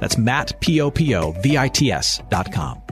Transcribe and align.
That's 0.00 0.18
Matt, 0.18 0.60
P-O-P-O-V-I-T-S 0.60 2.22
dot 2.28 2.52
com. 2.52 2.82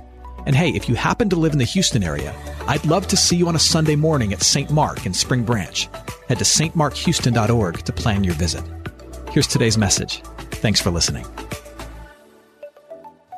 And 0.47 0.55
hey, 0.55 0.71
if 0.71 0.89
you 0.89 0.95
happen 0.95 1.29
to 1.31 1.37
live 1.37 1.53
in 1.53 1.59
the 1.59 1.65
Houston 1.65 2.05
area, 2.05 2.35
I'd 2.69 2.87
love 2.87 3.09
to 3.09 3.17
see 3.17 3.37
you 3.37 3.49
on 3.49 3.57
a 3.57 3.61
Sunday 3.61 3.97
morning 3.97 4.33
at 4.33 4.43
St. 4.43 4.71
Mark 4.71 5.05
in 5.05 5.13
Spring 5.13 5.43
Branch. 5.43 5.89
Head 6.29 6.39
to 6.39 6.45
stmarkhouston.org 6.45 7.79
to 7.85 7.93
plan 7.93 8.23
your 8.23 8.35
visit. 8.35 8.65
Here's 9.33 9.49
today's 9.49 9.77
message. 9.77 10.23
Thanks 10.53 10.81
for 10.81 10.91
listening. 10.91 11.27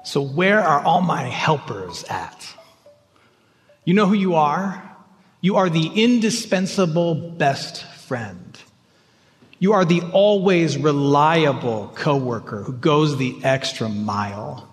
So, 0.04 0.22
where 0.22 0.60
are 0.60 0.80
all 0.80 1.00
my 1.00 1.22
helpers 1.22 2.04
at? 2.04 2.46
You 3.84 3.94
know 3.94 4.06
who 4.06 4.14
you 4.14 4.34
are? 4.34 4.82
You 5.40 5.56
are 5.56 5.70
the 5.70 5.86
indispensable 5.94 7.14
best 7.14 7.84
friend. 7.84 8.58
You 9.58 9.72
are 9.72 9.84
the 9.84 10.02
always 10.12 10.76
reliable 10.76 11.92
coworker 11.96 12.62
who 12.62 12.72
goes 12.72 13.16
the 13.16 13.36
extra 13.42 13.88
mile. 13.88 14.68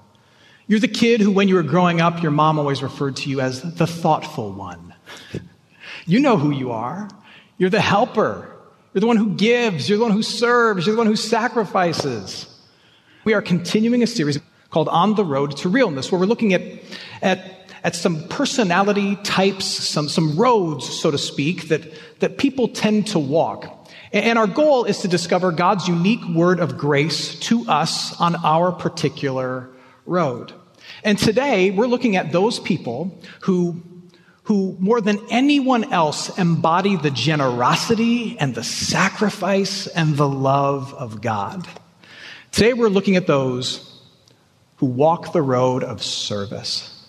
You're 0.68 0.80
the 0.80 0.88
kid 0.88 1.22
who, 1.22 1.32
when 1.32 1.48
you 1.48 1.56
were 1.56 1.64
growing 1.64 2.02
up, 2.02 2.22
your 2.22 2.32
mom 2.32 2.60
always 2.60 2.84
referred 2.84 3.16
to 3.18 3.30
you 3.30 3.42
as 3.42 3.62
the 3.62 3.88
thoughtful 3.88 4.52
one. 4.52 4.94
you 6.06 6.20
know 6.20 6.38
who 6.38 6.52
you 6.52 6.72
are. 6.72 7.10
You're 7.58 7.70
the 7.70 7.82
helper. 7.82 8.52
You're 8.94 9.02
the 9.02 9.08
one 9.08 9.18
who 9.18 9.36
gives. 9.36 9.90
You're 9.90 9.98
the 9.98 10.04
one 10.04 10.14
who 10.14 10.24
serves. 10.24 10.86
You're 10.86 10.96
the 10.96 11.00
one 11.00 11.08
who 11.08 11.16
sacrifices. 11.16 12.48
We 13.24 13.34
are 13.34 13.42
continuing 13.42 14.04
a 14.04 14.08
series 14.08 14.40
called 14.70 14.88
On 14.90 15.16
the 15.16 15.26
Road 15.26 15.58
to 15.58 15.70
Realness, 15.70 16.12
where 16.12 16.20
we're 16.20 16.28
looking 16.28 16.54
at, 16.54 16.62
at, 17.22 17.72
at 17.84 17.96
some 17.96 18.28
personality 18.28 19.16
types, 19.18 19.66
some, 19.66 20.10
some 20.10 20.36
roads, 20.38 20.88
so 20.88 21.12
to 21.12 21.18
speak, 21.18 21.70
that, 21.70 21.82
that 22.20 22.38
people 22.38 22.68
tend 22.68 23.08
to 23.08 23.20
walk. 23.20 23.75
And 24.16 24.40
our 24.40 24.48
goal 24.48 24.86
is 24.86 25.00
to 25.00 25.10
discover 25.10 25.52
God's 25.52 25.90
unique 25.90 26.26
word 26.26 26.62
of 26.62 26.78
grace 26.78 27.38
to 27.42 27.68
us 27.68 28.18
on 28.18 28.38
our 28.46 28.72
particular 28.72 29.70
road. 30.06 30.54
And 31.04 31.18
today 31.18 31.70
we're 31.72 31.88
looking 31.88 32.16
at 32.16 32.32
those 32.32 32.58
people 32.58 33.20
who, 33.42 33.84
who 34.44 34.78
more 34.80 35.02
than 35.02 35.20
anyone 35.30 35.92
else 35.92 36.30
embody 36.38 36.96
the 36.96 37.12
generosity 37.12 38.38
and 38.40 38.56
the 38.56 38.64
sacrifice 38.64 39.86
and 39.88 40.16
the 40.16 40.30
love 40.30 40.94
of 40.94 41.20
God. 41.20 41.68
Today 42.54 42.72
we're 42.72 42.88
looking 42.88 43.18
at 43.18 43.28
those 43.28 44.02
who 44.78 44.86
walk 44.86 45.34
the 45.34 45.42
road 45.42 45.84
of 45.84 46.02
service. 46.02 47.06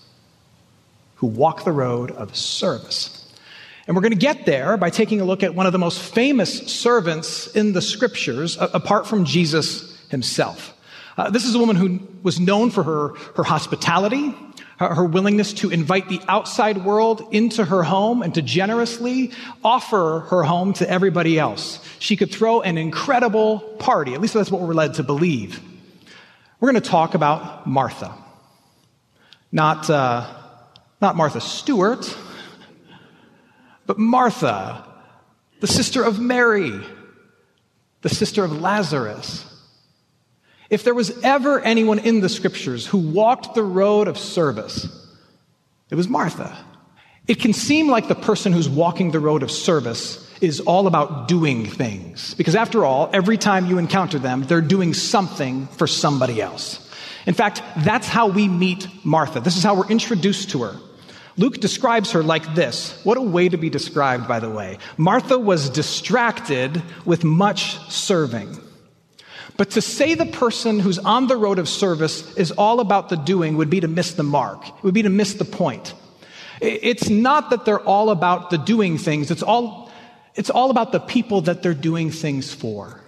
Who 1.16 1.28
walk 1.28 1.62
the 1.62 1.70
road 1.70 2.10
of 2.10 2.36
service. 2.36 3.15
And 3.86 3.94
we're 3.94 4.02
going 4.02 4.12
to 4.12 4.18
get 4.18 4.46
there 4.46 4.76
by 4.76 4.90
taking 4.90 5.20
a 5.20 5.24
look 5.24 5.42
at 5.42 5.54
one 5.54 5.66
of 5.66 5.72
the 5.72 5.78
most 5.78 6.00
famous 6.00 6.66
servants 6.66 7.46
in 7.48 7.72
the 7.72 7.80
scriptures, 7.80 8.58
apart 8.60 9.06
from 9.06 9.24
Jesus 9.24 9.96
himself. 10.08 10.74
Uh, 11.16 11.30
this 11.30 11.44
is 11.44 11.54
a 11.54 11.58
woman 11.58 11.76
who 11.76 12.00
was 12.22 12.40
known 12.40 12.70
for 12.70 12.82
her, 12.82 13.08
her 13.36 13.44
hospitality, 13.44 14.34
her, 14.78 14.94
her 14.94 15.04
willingness 15.04 15.52
to 15.54 15.70
invite 15.70 16.08
the 16.08 16.20
outside 16.28 16.84
world 16.84 17.28
into 17.30 17.64
her 17.64 17.84
home 17.84 18.22
and 18.22 18.34
to 18.34 18.42
generously 18.42 19.30
offer 19.64 20.26
her 20.30 20.42
home 20.42 20.72
to 20.74 20.90
everybody 20.90 21.38
else. 21.38 21.78
She 22.00 22.16
could 22.16 22.32
throw 22.32 22.62
an 22.62 22.76
incredible 22.76 23.60
party. 23.78 24.14
At 24.14 24.20
least 24.20 24.34
that's 24.34 24.50
what 24.50 24.60
we're 24.60 24.74
led 24.74 24.94
to 24.94 25.04
believe. 25.04 25.60
We're 26.58 26.72
going 26.72 26.82
to 26.82 26.90
talk 26.90 27.14
about 27.14 27.66
Martha. 27.66 28.12
Not, 29.52 29.88
uh, 29.88 30.26
not 31.00 31.16
Martha 31.16 31.40
Stewart, 31.40 32.04
but 33.86 33.98
Martha, 33.98 34.84
the 35.60 35.66
sister 35.66 36.02
of 36.02 36.18
Mary, 36.20 36.72
the 38.02 38.08
sister 38.08 38.44
of 38.44 38.60
Lazarus, 38.60 39.44
if 40.68 40.82
there 40.82 40.94
was 40.94 41.16
ever 41.22 41.60
anyone 41.60 42.00
in 42.00 42.20
the 42.20 42.28
scriptures 42.28 42.86
who 42.86 42.98
walked 42.98 43.54
the 43.54 43.62
road 43.62 44.08
of 44.08 44.18
service, 44.18 44.88
it 45.90 45.94
was 45.94 46.08
Martha. 46.08 46.56
It 47.28 47.40
can 47.40 47.52
seem 47.52 47.88
like 47.88 48.08
the 48.08 48.14
person 48.14 48.52
who's 48.52 48.68
walking 48.68 49.10
the 49.10 49.20
road 49.20 49.42
of 49.42 49.50
service 49.50 50.22
is 50.40 50.60
all 50.60 50.86
about 50.86 51.28
doing 51.28 51.66
things. 51.66 52.34
Because 52.34 52.54
after 52.54 52.84
all, 52.84 53.10
every 53.12 53.36
time 53.36 53.66
you 53.66 53.78
encounter 53.78 54.18
them, 54.18 54.42
they're 54.42 54.60
doing 54.60 54.94
something 54.94 55.66
for 55.68 55.86
somebody 55.86 56.40
else. 56.40 56.82
In 57.26 57.34
fact, 57.34 57.62
that's 57.78 58.06
how 58.06 58.28
we 58.28 58.48
meet 58.48 58.86
Martha. 59.04 59.40
This 59.40 59.56
is 59.56 59.64
how 59.64 59.74
we're 59.74 59.88
introduced 59.88 60.50
to 60.50 60.62
her. 60.62 60.76
Luke 61.38 61.60
describes 61.60 62.12
her 62.12 62.22
like 62.22 62.54
this. 62.54 62.98
What 63.04 63.18
a 63.18 63.22
way 63.22 63.48
to 63.48 63.58
be 63.58 63.68
described, 63.68 64.26
by 64.26 64.40
the 64.40 64.50
way. 64.50 64.78
Martha 64.96 65.38
was 65.38 65.68
distracted 65.68 66.82
with 67.04 67.24
much 67.24 67.78
serving. 67.90 68.58
But 69.56 69.70
to 69.70 69.80
say 69.80 70.14
the 70.14 70.26
person 70.26 70.80
who's 70.80 70.98
on 70.98 71.28
the 71.28 71.36
road 71.36 71.58
of 71.58 71.68
service 71.68 72.34
is 72.36 72.52
all 72.52 72.80
about 72.80 73.08
the 73.08 73.16
doing 73.16 73.56
would 73.56 73.70
be 73.70 73.80
to 73.80 73.88
miss 73.88 74.12
the 74.12 74.22
mark. 74.22 74.66
It 74.66 74.82
would 74.82 74.94
be 74.94 75.02
to 75.02 75.10
miss 75.10 75.34
the 75.34 75.44
point. 75.44 75.94
It's 76.60 77.10
not 77.10 77.50
that 77.50 77.64
they're 77.64 77.80
all 77.80 78.10
about 78.10 78.50
the 78.50 78.58
doing 78.58 78.96
things. 78.96 79.30
It's 79.30 79.42
all, 79.42 79.90
it's 80.34 80.50
all 80.50 80.70
about 80.70 80.92
the 80.92 81.00
people 81.00 81.42
that 81.42 81.62
they're 81.62 81.74
doing 81.74 82.10
things 82.10 82.52
for. 82.52 83.00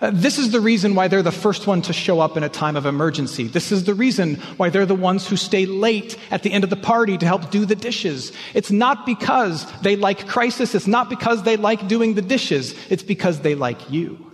Uh, 0.00 0.12
this 0.14 0.38
is 0.38 0.52
the 0.52 0.60
reason 0.60 0.94
why 0.94 1.08
they're 1.08 1.22
the 1.22 1.32
first 1.32 1.66
one 1.66 1.82
to 1.82 1.92
show 1.92 2.20
up 2.20 2.36
in 2.36 2.44
a 2.44 2.48
time 2.48 2.76
of 2.76 2.86
emergency. 2.86 3.48
This 3.48 3.72
is 3.72 3.82
the 3.82 3.94
reason 3.94 4.36
why 4.56 4.70
they're 4.70 4.86
the 4.86 4.94
ones 4.94 5.26
who 5.26 5.36
stay 5.36 5.66
late 5.66 6.16
at 6.30 6.44
the 6.44 6.52
end 6.52 6.62
of 6.62 6.70
the 6.70 6.76
party 6.76 7.18
to 7.18 7.26
help 7.26 7.50
do 7.50 7.66
the 7.66 7.74
dishes. 7.74 8.32
It's 8.54 8.70
not 8.70 9.06
because 9.06 9.66
they 9.80 9.96
like 9.96 10.28
crisis. 10.28 10.76
It's 10.76 10.86
not 10.86 11.10
because 11.10 11.42
they 11.42 11.56
like 11.56 11.88
doing 11.88 12.14
the 12.14 12.22
dishes. 12.22 12.76
It's 12.88 13.02
because 13.02 13.40
they 13.40 13.56
like 13.56 13.90
you. 13.90 14.24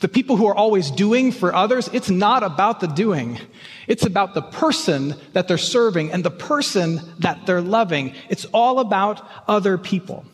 The 0.00 0.08
people 0.08 0.36
who 0.36 0.46
are 0.46 0.54
always 0.54 0.90
doing 0.92 1.32
for 1.32 1.52
others, 1.52 1.88
it's 1.92 2.10
not 2.10 2.44
about 2.44 2.80
the 2.80 2.86
doing. 2.86 3.40
It's 3.88 4.06
about 4.06 4.34
the 4.34 4.42
person 4.42 5.14
that 5.32 5.48
they're 5.48 5.58
serving 5.58 6.12
and 6.12 6.22
the 6.22 6.30
person 6.30 7.00
that 7.20 7.46
they're 7.46 7.62
loving. 7.62 8.14
It's 8.28 8.44
all 8.46 8.78
about 8.78 9.26
other 9.48 9.76
people. 9.76 10.24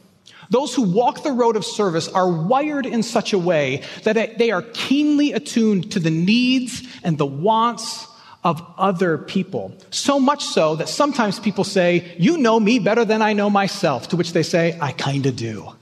Those 0.53 0.75
who 0.75 0.83
walk 0.83 1.23
the 1.23 1.33
road 1.33 1.57
of 1.57 1.65
service 1.65 2.09
are 2.09 2.31
wired 2.31 2.85
in 2.85 3.03
such 3.03 3.33
a 3.33 3.39
way 3.39 3.85
that 4.03 4.37
they 4.37 4.51
are 4.51 4.61
keenly 4.75 5.33
attuned 5.33 5.93
to 5.93 5.99
the 5.99 6.11
needs 6.11 6.83
and 7.03 7.17
the 7.17 7.25
wants 7.25 8.07
of 8.45 8.63
other 8.77 9.17
people. 9.17 9.75
So 9.89 10.21
much 10.21 10.45
so 10.45 10.77
that 10.77 10.91
sometimes 10.91 11.41
people 11.41 11.65
say, 11.65 12.15
You 12.19 12.37
know 12.37 12.61
me 12.61 12.79
better 12.79 13.03
than 13.07 13.23
I 13.23 13.33
know 13.33 13.49
myself, 13.49 14.09
to 14.09 14.17
which 14.17 14.35
they 14.35 14.43
say, 14.43 14.79
I 14.79 14.93
kinda 14.93 15.33
do. 15.33 15.73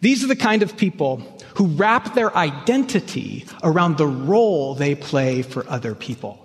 These 0.00 0.24
are 0.24 0.28
the 0.28 0.34
kind 0.34 0.62
of 0.62 0.74
people 0.74 1.20
who 1.56 1.66
wrap 1.66 2.14
their 2.14 2.34
identity 2.34 3.44
around 3.62 3.98
the 3.98 4.06
role 4.06 4.74
they 4.74 4.94
play 4.94 5.42
for 5.42 5.68
other 5.68 5.94
people. 5.94 6.42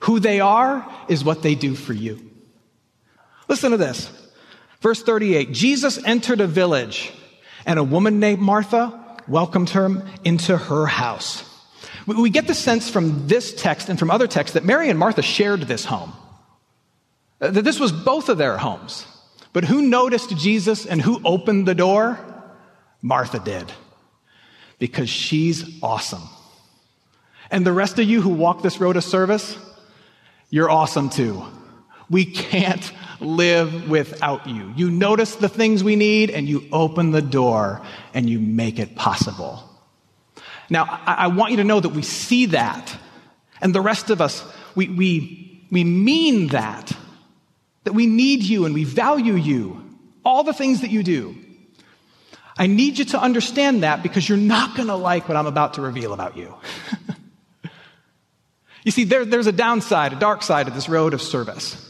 Who 0.00 0.20
they 0.20 0.40
are 0.40 0.86
is 1.08 1.24
what 1.24 1.40
they 1.40 1.54
do 1.54 1.74
for 1.74 1.94
you. 1.94 2.20
Listen 3.48 3.70
to 3.70 3.78
this. 3.78 4.12
Verse 4.80 5.02
38 5.02 5.52
Jesus 5.52 6.02
entered 6.04 6.40
a 6.40 6.46
village, 6.46 7.12
and 7.66 7.78
a 7.78 7.84
woman 7.84 8.20
named 8.20 8.40
Martha 8.40 9.04
welcomed 9.26 9.70
him 9.70 10.02
into 10.24 10.56
her 10.56 10.86
house. 10.86 11.44
We 12.06 12.30
get 12.30 12.46
the 12.46 12.54
sense 12.54 12.88
from 12.88 13.28
this 13.28 13.54
text 13.54 13.90
and 13.90 13.98
from 13.98 14.10
other 14.10 14.26
texts 14.26 14.54
that 14.54 14.64
Mary 14.64 14.88
and 14.88 14.98
Martha 14.98 15.20
shared 15.20 15.62
this 15.62 15.84
home, 15.84 16.14
uh, 17.40 17.50
that 17.50 17.62
this 17.62 17.78
was 17.78 17.92
both 17.92 18.30
of 18.30 18.38
their 18.38 18.56
homes. 18.56 19.06
But 19.52 19.64
who 19.64 19.82
noticed 19.82 20.36
Jesus 20.36 20.86
and 20.86 21.02
who 21.02 21.20
opened 21.24 21.66
the 21.66 21.74
door? 21.74 22.18
Martha 23.02 23.38
did. 23.38 23.70
Because 24.78 25.10
she's 25.10 25.82
awesome. 25.82 26.22
And 27.50 27.66
the 27.66 27.72
rest 27.72 27.98
of 27.98 28.08
you 28.08 28.22
who 28.22 28.30
walk 28.30 28.62
this 28.62 28.80
road 28.80 28.96
of 28.96 29.04
service, 29.04 29.58
you're 30.50 30.70
awesome 30.70 31.10
too. 31.10 31.42
We 32.08 32.24
can't 32.24 32.90
live 33.20 33.88
without 33.88 34.46
you. 34.46 34.72
You 34.76 34.90
notice 34.90 35.36
the 35.36 35.48
things 35.48 35.82
we 35.82 35.96
need 35.96 36.30
and 36.30 36.48
you 36.48 36.66
open 36.72 37.10
the 37.10 37.22
door 37.22 37.82
and 38.14 38.28
you 38.28 38.38
make 38.38 38.78
it 38.78 38.94
possible. 38.94 39.62
Now, 40.70 40.84
I, 41.06 41.28
want 41.28 41.50
you 41.52 41.56
to 41.58 41.64
know 41.64 41.80
that 41.80 41.90
we 41.90 42.02
see 42.02 42.46
that. 42.46 42.94
And 43.60 43.74
the 43.74 43.80
rest 43.80 44.10
of 44.10 44.20
us, 44.20 44.44
we, 44.74 44.88
we, 44.88 45.66
we 45.70 45.82
mean 45.84 46.48
that. 46.48 46.92
That 47.84 47.94
we 47.94 48.06
need 48.06 48.42
you 48.42 48.66
and 48.66 48.74
we 48.74 48.84
value 48.84 49.34
you. 49.34 49.82
All 50.24 50.44
the 50.44 50.52
things 50.52 50.82
that 50.82 50.90
you 50.90 51.02
do. 51.02 51.36
I 52.56 52.66
need 52.66 52.98
you 52.98 53.04
to 53.06 53.20
understand 53.20 53.82
that 53.82 54.02
because 54.02 54.28
you're 54.28 54.36
not 54.36 54.76
going 54.76 54.88
to 54.88 54.96
like 54.96 55.28
what 55.28 55.36
I'm 55.36 55.46
about 55.46 55.74
to 55.74 55.82
reveal 55.82 56.12
about 56.12 56.36
you. 56.36 56.54
You 58.88 58.92
see, 58.92 59.04
there, 59.04 59.26
there's 59.26 59.46
a 59.46 59.52
downside, 59.52 60.14
a 60.14 60.16
dark 60.16 60.42
side 60.42 60.66
of 60.66 60.74
this 60.74 60.88
road 60.88 61.12
of 61.12 61.20
service. 61.20 61.87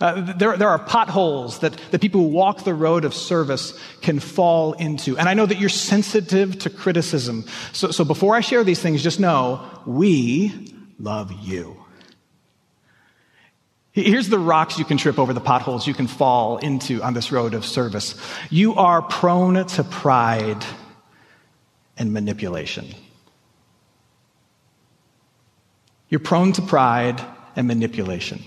Uh, 0.00 0.34
there, 0.36 0.56
there 0.56 0.68
are 0.68 0.78
potholes 0.78 1.60
that 1.60 1.72
the 1.90 1.98
people 1.98 2.20
who 2.20 2.28
walk 2.28 2.64
the 2.64 2.74
road 2.74 3.04
of 3.04 3.14
service 3.14 3.78
can 4.02 4.18
fall 4.18 4.72
into. 4.74 5.16
And 5.16 5.28
I 5.28 5.34
know 5.34 5.46
that 5.46 5.58
you're 5.58 5.68
sensitive 5.68 6.58
to 6.60 6.70
criticism. 6.70 7.44
So, 7.72 7.90
so 7.90 8.04
before 8.04 8.34
I 8.34 8.40
share 8.40 8.64
these 8.64 8.80
things, 8.80 9.02
just 9.02 9.20
know 9.20 9.64
we 9.86 10.74
love 10.98 11.32
you. 11.42 11.80
Here's 13.92 14.28
the 14.28 14.40
rocks 14.40 14.76
you 14.76 14.84
can 14.84 14.98
trip 14.98 15.20
over, 15.20 15.32
the 15.32 15.40
potholes 15.40 15.86
you 15.86 15.94
can 15.94 16.08
fall 16.08 16.56
into 16.58 17.00
on 17.00 17.14
this 17.14 17.30
road 17.30 17.54
of 17.54 17.64
service. 17.64 18.16
You 18.50 18.74
are 18.74 19.00
prone 19.00 19.64
to 19.64 19.84
pride 19.84 20.64
and 21.96 22.12
manipulation. 22.12 22.92
You're 26.08 26.18
prone 26.18 26.52
to 26.54 26.62
pride 26.62 27.24
and 27.54 27.68
manipulation. 27.68 28.42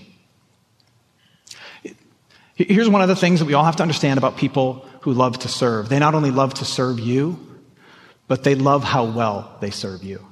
Here's 2.58 2.88
one 2.88 3.02
of 3.02 3.08
the 3.08 3.14
things 3.14 3.38
that 3.38 3.46
we 3.46 3.54
all 3.54 3.64
have 3.64 3.76
to 3.76 3.82
understand 3.82 4.18
about 4.18 4.36
people 4.36 4.84
who 5.02 5.12
love 5.12 5.38
to 5.40 5.48
serve. 5.48 5.88
They 5.88 6.00
not 6.00 6.16
only 6.16 6.32
love 6.32 6.54
to 6.54 6.64
serve 6.64 6.98
you, 6.98 7.38
but 8.26 8.42
they 8.42 8.56
love 8.56 8.82
how 8.82 9.04
well 9.04 9.56
they 9.60 9.70
serve 9.70 10.02
you. 10.02 10.26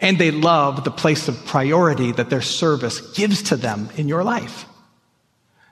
And 0.00 0.18
they 0.18 0.32
love 0.32 0.82
the 0.82 0.90
place 0.90 1.28
of 1.28 1.46
priority 1.46 2.10
that 2.12 2.28
their 2.28 2.40
service 2.40 3.12
gives 3.12 3.44
to 3.44 3.56
them 3.56 3.88
in 3.96 4.08
your 4.08 4.24
life. 4.24 4.66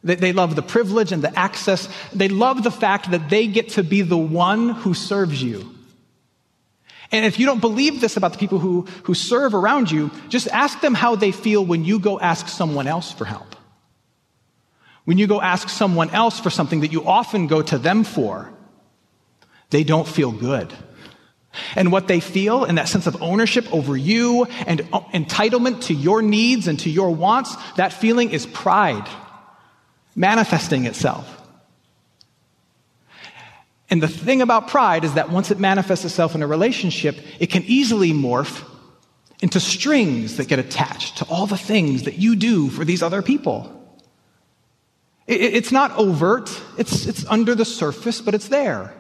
They, 0.05 0.15
they 0.15 0.33
love 0.33 0.55
the 0.55 0.63
privilege 0.63 1.11
and 1.11 1.23
the 1.23 1.37
access. 1.37 1.89
They 2.13 2.29
love 2.29 2.63
the 2.63 2.71
fact 2.71 3.11
that 3.11 3.29
they 3.29 3.49
get 3.49 3.71
to 3.71 3.83
be 3.83 4.03
the 4.03 4.17
one 4.17 4.69
who 4.69 4.95
serves 4.95 5.43
you. 5.43 5.69
And 7.11 7.27
if 7.27 7.41
you 7.41 7.47
don't 7.47 7.61
believe 7.61 8.01
this 8.01 8.17
about 8.17 8.35
the 8.35 8.39
people 8.39 8.61
who, 8.61 8.83
who 9.03 9.15
serve 9.15 9.53
around 9.53 9.91
you, 9.91 10.13
just 10.29 10.47
ask 10.49 10.81
them 10.81 10.95
how 10.95 11.17
they 11.17 11.33
feel 11.33 11.65
when 11.67 11.85
you 11.85 11.99
go 11.99 12.21
ask 12.21 12.47
someone 12.47 12.87
else 12.87 13.11
for 13.11 13.25
help. 13.25 13.57
When 15.05 15.19
you 15.19 15.27
go 15.27 15.41
ask 15.41 15.69
someone 15.69 16.11
else 16.11 16.39
for 16.39 16.51
something 16.51 16.81
that 16.81 16.93
you 16.93 17.07
often 17.07 17.47
go 17.47 17.63
to 17.63 17.79
them 17.79 18.05
for, 18.05 18.53
they 19.71 19.85
don't 19.85 20.07
feel 20.07 20.31
good. 20.31 20.73
And 21.75 21.91
what 21.91 22.07
they 22.07 22.21
feel 22.21 22.65
and 22.65 22.79
that 22.79 22.89
sense 22.89 23.07
of 23.07 23.21
ownership 23.23 23.73
over 23.73 23.97
you 23.97 24.45
and 24.67 24.81
entitlement 25.13 25.83
to 25.85 25.95
your 25.95 26.23
needs 26.23 26.69
and 26.69 26.79
to 26.81 26.91
your 26.91 27.11
wants, 27.11 27.57
that 27.75 27.93
feeling 27.93 28.31
is 28.31 28.47
pride 28.47 29.09
manifesting 30.15 30.87
itself. 30.87 31.37
And 33.89 34.01
the 34.01 34.09
thing 34.09 34.43
about 34.43 34.69
pride 34.69 35.05
is 35.05 35.15
that 35.15 35.31
once 35.31 35.51
it 35.51 35.59
manifests 35.59 36.05
itself 36.05 36.35
in 36.37 36.43
a 36.43 36.47
relationship, 36.47 37.19
it 37.41 37.47
can 37.47 37.65
easily 37.65 38.13
morph 38.13 38.65
into 39.43 39.59
strings 39.59 40.37
that 40.37 40.47
get 40.47 40.59
attached 40.59 41.19
to 41.19 41.25
all 41.25 41.47
the 41.47 41.57
things 41.57 42.05
that 42.05 42.19
you 42.19 42.37
do 42.37 42.69
for 42.69 42.85
these 42.85 43.03
other 43.03 43.23
people. 43.23 43.80
It's 45.33 45.71
not 45.71 45.97
overt, 45.97 46.51
it's, 46.77 47.07
it's 47.07 47.25
under 47.27 47.55
the 47.55 47.65
surface, 47.65 48.21
but 48.21 48.35
it's 48.35 48.49
there. 48.49 48.93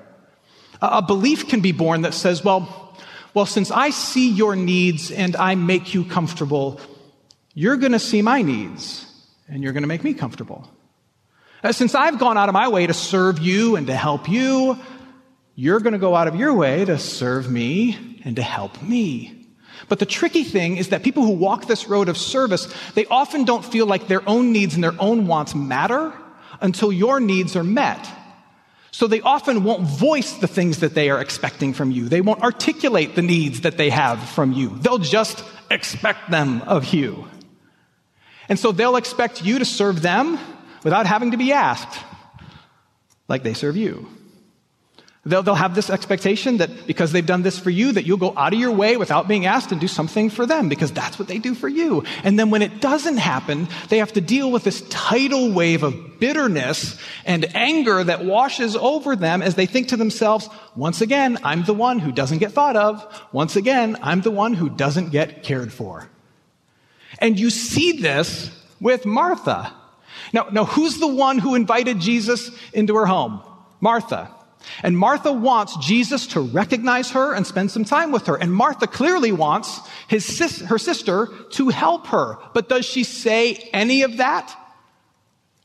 A 0.80 1.02
belief 1.02 1.48
can 1.48 1.60
be 1.60 1.72
born 1.72 2.02
that 2.02 2.14
says, 2.14 2.44
well, 2.44 2.96
well, 3.34 3.46
since 3.46 3.72
I 3.72 3.90
see 3.90 4.30
your 4.30 4.54
needs 4.54 5.10
and 5.10 5.34
I 5.34 5.56
make 5.56 5.92
you 5.92 6.04
comfortable, 6.04 6.80
you're 7.52 7.76
going 7.76 7.92
to 7.92 7.98
see 7.98 8.22
my 8.22 8.42
needs 8.42 9.06
and 9.48 9.62
you're 9.62 9.72
going 9.72 9.82
to 9.82 9.88
make 9.88 10.04
me 10.04 10.14
comfortable. 10.14 10.70
Uh, 11.64 11.72
since 11.72 11.96
I've 11.96 12.20
gone 12.20 12.38
out 12.38 12.48
of 12.48 12.52
my 12.52 12.68
way 12.68 12.86
to 12.86 12.94
serve 12.94 13.40
you 13.40 13.74
and 13.74 13.88
to 13.88 13.94
help 13.94 14.28
you, 14.28 14.78
you're 15.56 15.80
going 15.80 15.94
to 15.94 15.98
go 15.98 16.14
out 16.14 16.28
of 16.28 16.36
your 16.36 16.54
way 16.54 16.84
to 16.84 16.96
serve 16.96 17.50
me 17.50 18.20
and 18.24 18.36
to 18.36 18.42
help 18.42 18.80
me. 18.80 19.39
But 19.88 19.98
the 19.98 20.06
tricky 20.06 20.44
thing 20.44 20.76
is 20.76 20.88
that 20.88 21.02
people 21.02 21.24
who 21.24 21.32
walk 21.32 21.66
this 21.66 21.88
road 21.88 22.08
of 22.08 22.16
service, 22.16 22.72
they 22.94 23.06
often 23.06 23.44
don't 23.44 23.64
feel 23.64 23.86
like 23.86 24.08
their 24.08 24.28
own 24.28 24.52
needs 24.52 24.74
and 24.74 24.84
their 24.84 24.96
own 24.98 25.26
wants 25.26 25.54
matter 25.54 26.12
until 26.60 26.92
your 26.92 27.20
needs 27.20 27.56
are 27.56 27.64
met. 27.64 28.08
So 28.92 29.06
they 29.06 29.20
often 29.20 29.64
won't 29.64 29.82
voice 29.82 30.34
the 30.34 30.48
things 30.48 30.80
that 30.80 30.94
they 30.94 31.10
are 31.10 31.20
expecting 31.20 31.72
from 31.72 31.90
you. 31.90 32.08
They 32.08 32.20
won't 32.20 32.42
articulate 32.42 33.14
the 33.14 33.22
needs 33.22 33.62
that 33.62 33.76
they 33.76 33.90
have 33.90 34.22
from 34.30 34.52
you. 34.52 34.76
They'll 34.80 34.98
just 34.98 35.44
expect 35.70 36.30
them 36.30 36.62
of 36.62 36.92
you. 36.92 37.26
And 38.48 38.58
so 38.58 38.72
they'll 38.72 38.96
expect 38.96 39.44
you 39.44 39.60
to 39.60 39.64
serve 39.64 40.02
them 40.02 40.38
without 40.82 41.06
having 41.06 41.30
to 41.30 41.36
be 41.36 41.52
asked, 41.52 42.02
like 43.28 43.42
they 43.42 43.54
serve 43.54 43.76
you. 43.76 44.08
They'll, 45.26 45.42
they'll 45.42 45.54
have 45.54 45.74
this 45.74 45.90
expectation 45.90 46.58
that 46.58 46.86
because 46.86 47.12
they've 47.12 47.26
done 47.26 47.42
this 47.42 47.58
for 47.58 47.68
you, 47.68 47.92
that 47.92 48.06
you'll 48.06 48.16
go 48.16 48.32
out 48.38 48.54
of 48.54 48.58
your 48.58 48.70
way 48.70 48.96
without 48.96 49.28
being 49.28 49.44
asked 49.44 49.70
and 49.70 49.78
do 49.78 49.86
something 49.86 50.30
for 50.30 50.46
them 50.46 50.70
because 50.70 50.92
that's 50.92 51.18
what 51.18 51.28
they 51.28 51.38
do 51.38 51.54
for 51.54 51.68
you. 51.68 52.04
And 52.24 52.38
then 52.38 52.48
when 52.48 52.62
it 52.62 52.80
doesn't 52.80 53.18
happen, 53.18 53.68
they 53.90 53.98
have 53.98 54.14
to 54.14 54.22
deal 54.22 54.50
with 54.50 54.64
this 54.64 54.80
tidal 54.88 55.52
wave 55.52 55.82
of 55.82 56.18
bitterness 56.20 56.98
and 57.26 57.54
anger 57.54 58.02
that 58.02 58.24
washes 58.24 58.76
over 58.76 59.14
them 59.14 59.42
as 59.42 59.56
they 59.56 59.66
think 59.66 59.88
to 59.88 59.98
themselves, 59.98 60.48
once 60.74 61.02
again, 61.02 61.36
I'm 61.44 61.64
the 61.64 61.74
one 61.74 61.98
who 61.98 62.12
doesn't 62.12 62.38
get 62.38 62.52
thought 62.52 62.76
of. 62.76 63.26
Once 63.30 63.56
again, 63.56 63.98
I'm 64.00 64.22
the 64.22 64.30
one 64.30 64.54
who 64.54 64.70
doesn't 64.70 65.10
get 65.10 65.42
cared 65.42 65.70
for. 65.70 66.08
And 67.18 67.38
you 67.38 67.50
see 67.50 68.00
this 68.00 68.50
with 68.80 69.04
Martha. 69.04 69.74
Now, 70.32 70.48
now 70.50 70.64
who's 70.64 70.98
the 70.98 71.08
one 71.08 71.38
who 71.38 71.56
invited 71.56 72.00
Jesus 72.00 72.50
into 72.72 72.96
her 72.96 73.04
home? 73.04 73.42
Martha. 73.82 74.34
And 74.82 74.96
Martha 74.96 75.32
wants 75.32 75.76
Jesus 75.76 76.26
to 76.28 76.40
recognize 76.40 77.10
her 77.10 77.34
and 77.34 77.46
spend 77.46 77.70
some 77.70 77.84
time 77.84 78.12
with 78.12 78.26
her. 78.26 78.36
And 78.36 78.52
Martha 78.52 78.86
clearly 78.86 79.32
wants 79.32 79.80
his 80.08 80.24
sis, 80.24 80.60
her 80.62 80.78
sister 80.78 81.28
to 81.52 81.68
help 81.68 82.08
her. 82.08 82.36
But 82.54 82.68
does 82.68 82.84
she 82.84 83.04
say 83.04 83.54
any 83.72 84.02
of 84.02 84.18
that? 84.18 84.56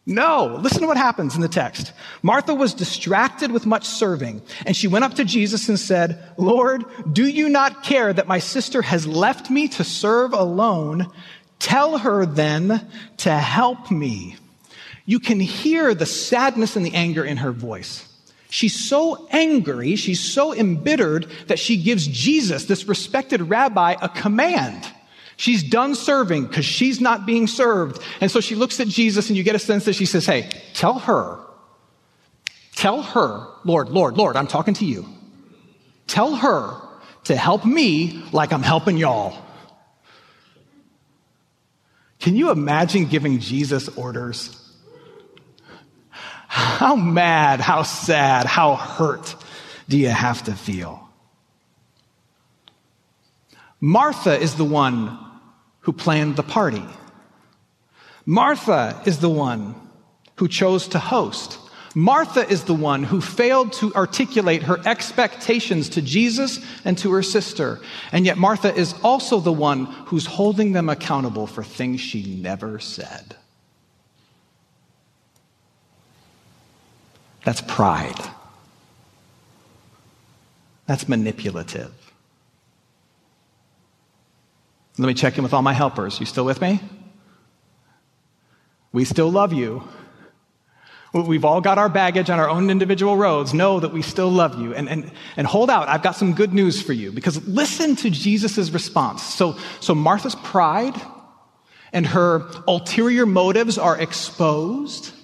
No. 0.06 0.60
Listen 0.62 0.82
to 0.82 0.88
what 0.88 0.98
happens 0.98 1.36
in 1.36 1.42
the 1.42 1.48
text. 1.48 1.92
Martha 2.22 2.54
was 2.54 2.74
distracted 2.74 3.52
with 3.52 3.66
much 3.66 3.86
serving, 3.86 4.42
and 4.66 4.76
she 4.76 4.88
went 4.88 5.06
up 5.06 5.16
to 5.16 5.26
Jesus 5.26 5.68
and 5.68 5.80
said, 5.80 6.24
Lord, 6.38 6.86
do 7.12 7.26
you 7.26 7.50
not 7.50 7.84
care 7.84 8.14
that 8.14 8.28
my 8.28 8.40
sister 8.40 8.84
has 8.84 9.08
left 9.08 9.50
me 9.50 9.68
to 9.70 9.84
serve 9.84 10.34
alone? 10.34 11.08
Tell 11.58 11.98
her 11.98 12.26
then 12.26 12.88
to 13.18 13.32
help 13.32 13.90
me. 13.90 14.36
You 15.06 15.20
can 15.20 15.40
hear 15.40 15.96
the 15.96 16.06
sadness 16.06 16.76
and 16.76 16.86
the 16.86 16.94
anger 16.94 17.24
in 17.24 17.38
her 17.38 17.52
voice. 17.52 18.08
She's 18.56 18.88
so 18.88 19.28
angry, 19.32 19.98
she's 19.98 20.22
so 20.22 20.54
embittered 20.56 21.30
that 21.48 21.60
she 21.60 21.76
gives 21.76 22.08
Jesus, 22.08 22.64
this 22.64 22.86
respected 22.88 23.42
rabbi, 23.42 23.98
a 24.02 24.08
command. 24.08 24.88
She's 25.36 25.62
done 25.62 25.94
serving 25.94 26.46
because 26.46 26.64
she's 26.64 27.02
not 27.02 27.26
being 27.26 27.48
served. 27.48 28.02
And 28.22 28.32
so 28.32 28.40
she 28.40 28.56
looks 28.56 28.80
at 28.80 28.88
Jesus 28.88 29.28
and 29.28 29.36
you 29.36 29.44
get 29.44 29.56
a 29.56 29.60
sense 29.60 29.84
that 29.84 29.96
she 29.96 30.06
says, 30.06 30.26
Hey, 30.26 30.50
tell 30.74 31.00
her, 31.00 31.38
tell 32.78 33.02
her, 33.02 33.46
Lord, 33.66 33.90
Lord, 33.90 34.16
Lord, 34.16 34.38
I'm 34.38 34.48
talking 34.48 34.76
to 34.76 34.86
you. 34.86 35.06
Tell 36.08 36.34
her 36.38 36.80
to 37.26 37.36
help 37.36 37.66
me 37.66 38.24
like 38.32 38.54
I'm 38.54 38.64
helping 38.64 38.96
y'all. 38.96 39.38
Can 42.22 42.38
you 42.38 42.52
imagine 42.52 43.08
giving 43.08 43.40
Jesus 43.40 43.90
orders? 43.98 44.65
How 46.56 46.96
mad, 46.96 47.60
how 47.60 47.84
sad, 47.84 48.46
how 48.46 48.76
hurt 48.76 49.36
do 49.90 49.98
you 49.98 50.08
have 50.08 50.42
to 50.44 50.54
feel? 50.54 51.10
Martha 53.82 54.40
is 54.40 54.56
the 54.56 54.64
one 54.64 55.20
who 55.82 55.92
planned 55.92 56.38
the 56.38 56.44
party. 56.44 56.86
Martha 58.26 59.02
is 59.06 59.20
the 59.20 59.30
one 59.30 59.76
who 60.38 60.48
chose 60.48 60.88
to 60.88 60.98
host. 60.98 61.60
Martha 61.94 62.48
is 62.48 62.64
the 62.64 62.74
one 62.74 63.04
who 63.04 63.20
failed 63.20 63.74
to 63.74 63.94
articulate 63.94 64.64
her 64.64 64.80
expectations 64.86 65.90
to 65.90 66.02
Jesus 66.02 66.66
and 66.86 66.98
to 67.00 67.12
her 67.12 67.24
sister. 67.24 67.82
And 68.14 68.26
yet 68.26 68.38
Martha 68.38 68.74
is 68.74 68.96
also 69.04 69.42
the 69.42 69.52
one 69.52 69.88
who's 70.08 70.26
holding 70.26 70.72
them 70.72 70.88
accountable 70.88 71.48
for 71.48 71.66
things 71.66 72.00
she 72.00 72.24
never 72.24 72.80
said. 72.80 73.36
That's 77.46 77.62
pride. 77.62 78.20
That's 80.88 81.08
manipulative. 81.08 81.94
Let 84.98 85.08
me 85.08 85.14
check 85.14 85.38
in 85.38 85.44
with 85.44 85.54
all 85.54 85.62
my 85.62 85.74
helpers. 85.74 86.20
You 86.20 86.26
still 86.26 86.46
with 86.46 86.60
me? 86.60 86.80
We 88.92 89.06
still 89.06 89.30
love 89.30 89.54
you. 89.54 89.84
We've 91.14 91.46
all 91.46 91.62
got 91.62 91.78
our 91.78 91.88
baggage 91.88 92.30
on 92.30 92.40
our 92.40 92.50
own 92.50 92.70
individual 92.70 93.16
roads. 93.16 93.54
Know 93.54 93.80
that 93.80 93.94
we 93.94 94.02
still 94.02 94.30
love 94.30 94.60
you. 94.60 94.74
And, 94.74 94.90
and, 94.90 95.12
and 95.38 95.48
hold 95.48 95.70
out. 95.70 95.88
I've 95.88 96.04
got 96.04 96.16
some 96.16 96.34
good 96.34 96.54
news 96.54 96.82
for 96.82 96.94
you 96.94 97.12
because 97.12 97.46
listen 97.48 97.96
to 97.98 98.10
Jesus' 98.10 98.70
response. 98.72 99.22
So, 99.24 99.58
so 99.80 99.96
Martha's 99.96 100.36
pride 100.36 101.00
and 101.94 102.08
her 102.08 102.50
ulterior 102.68 103.26
motives 103.26 103.78
are 103.78 103.98
exposed. 104.00 105.15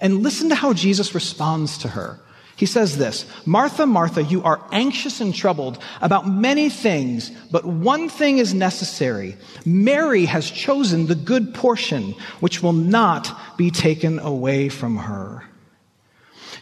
And 0.00 0.22
listen 0.22 0.48
to 0.50 0.54
how 0.54 0.72
Jesus 0.72 1.14
responds 1.14 1.78
to 1.78 1.88
her. 1.88 2.20
He 2.56 2.66
says 2.66 2.98
this 2.98 3.24
Martha, 3.46 3.86
Martha, 3.86 4.22
you 4.22 4.42
are 4.42 4.62
anxious 4.70 5.22
and 5.22 5.34
troubled 5.34 5.82
about 6.02 6.28
many 6.28 6.68
things, 6.68 7.30
but 7.50 7.64
one 7.64 8.10
thing 8.10 8.36
is 8.36 8.52
necessary. 8.52 9.36
Mary 9.64 10.26
has 10.26 10.50
chosen 10.50 11.06
the 11.06 11.14
good 11.14 11.54
portion, 11.54 12.14
which 12.40 12.62
will 12.62 12.74
not 12.74 13.56
be 13.56 13.70
taken 13.70 14.18
away 14.18 14.68
from 14.68 14.98
her. 14.98 15.42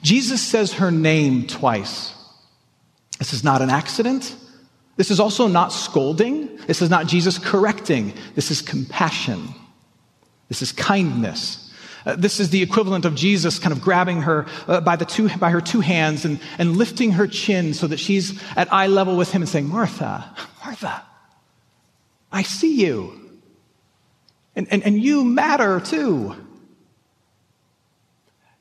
Jesus 0.01 0.41
says 0.41 0.75
her 0.75 0.93
name 0.93 1.49
twice. 1.49 2.15
This 3.19 3.33
is 3.33 3.43
not 3.43 3.61
an 3.61 3.71
accident. 3.71 4.37
This 4.97 5.11
is 5.11 5.19
also 5.19 5.49
not 5.49 5.73
scolding. 5.73 6.57
This 6.67 6.81
is 6.81 6.91
not 6.91 7.09
Jesus 7.09 7.39
correcting. 7.39 8.13
This 8.37 8.53
is 8.53 8.63
compassion. 8.63 9.49
This 10.49 10.63
is 10.63 10.71
kindness. 10.71 11.68
Uh, 12.09 12.17
this 12.17 12.41
is 12.41 12.49
the 12.49 12.63
equivalent 12.63 13.05
of 13.05 13.15
Jesus 13.15 13.59
kind 13.59 13.71
of 13.71 13.83
grabbing 13.83 14.23
her 14.23 14.47
uh, 14.67 14.81
by, 14.81 14.97
the 14.97 15.05
two, 15.05 15.29
by 15.37 15.51
her 15.51 15.61
two 15.61 15.81
hands 15.81 16.25
and, 16.25 16.41
and 16.57 16.75
lifting 16.75 17.13
her 17.13 17.27
chin 17.27 17.75
so 17.75 17.87
that 17.87 18.01
she's 18.01 18.43
at 18.57 18.73
eye 18.73 18.87
level 18.87 19.15
with 19.15 19.31
him 19.31 19.43
and 19.43 19.49
saying, 19.49 19.69
Martha, 19.69 20.35
Martha, 20.65 21.03
I 22.33 22.45
see 22.45 22.81
you. 22.81 23.13
And, 24.57 24.67
and, 24.71 24.83
and 24.85 25.03
you 25.03 25.23
matter 25.23 25.81
too. 25.81 26.35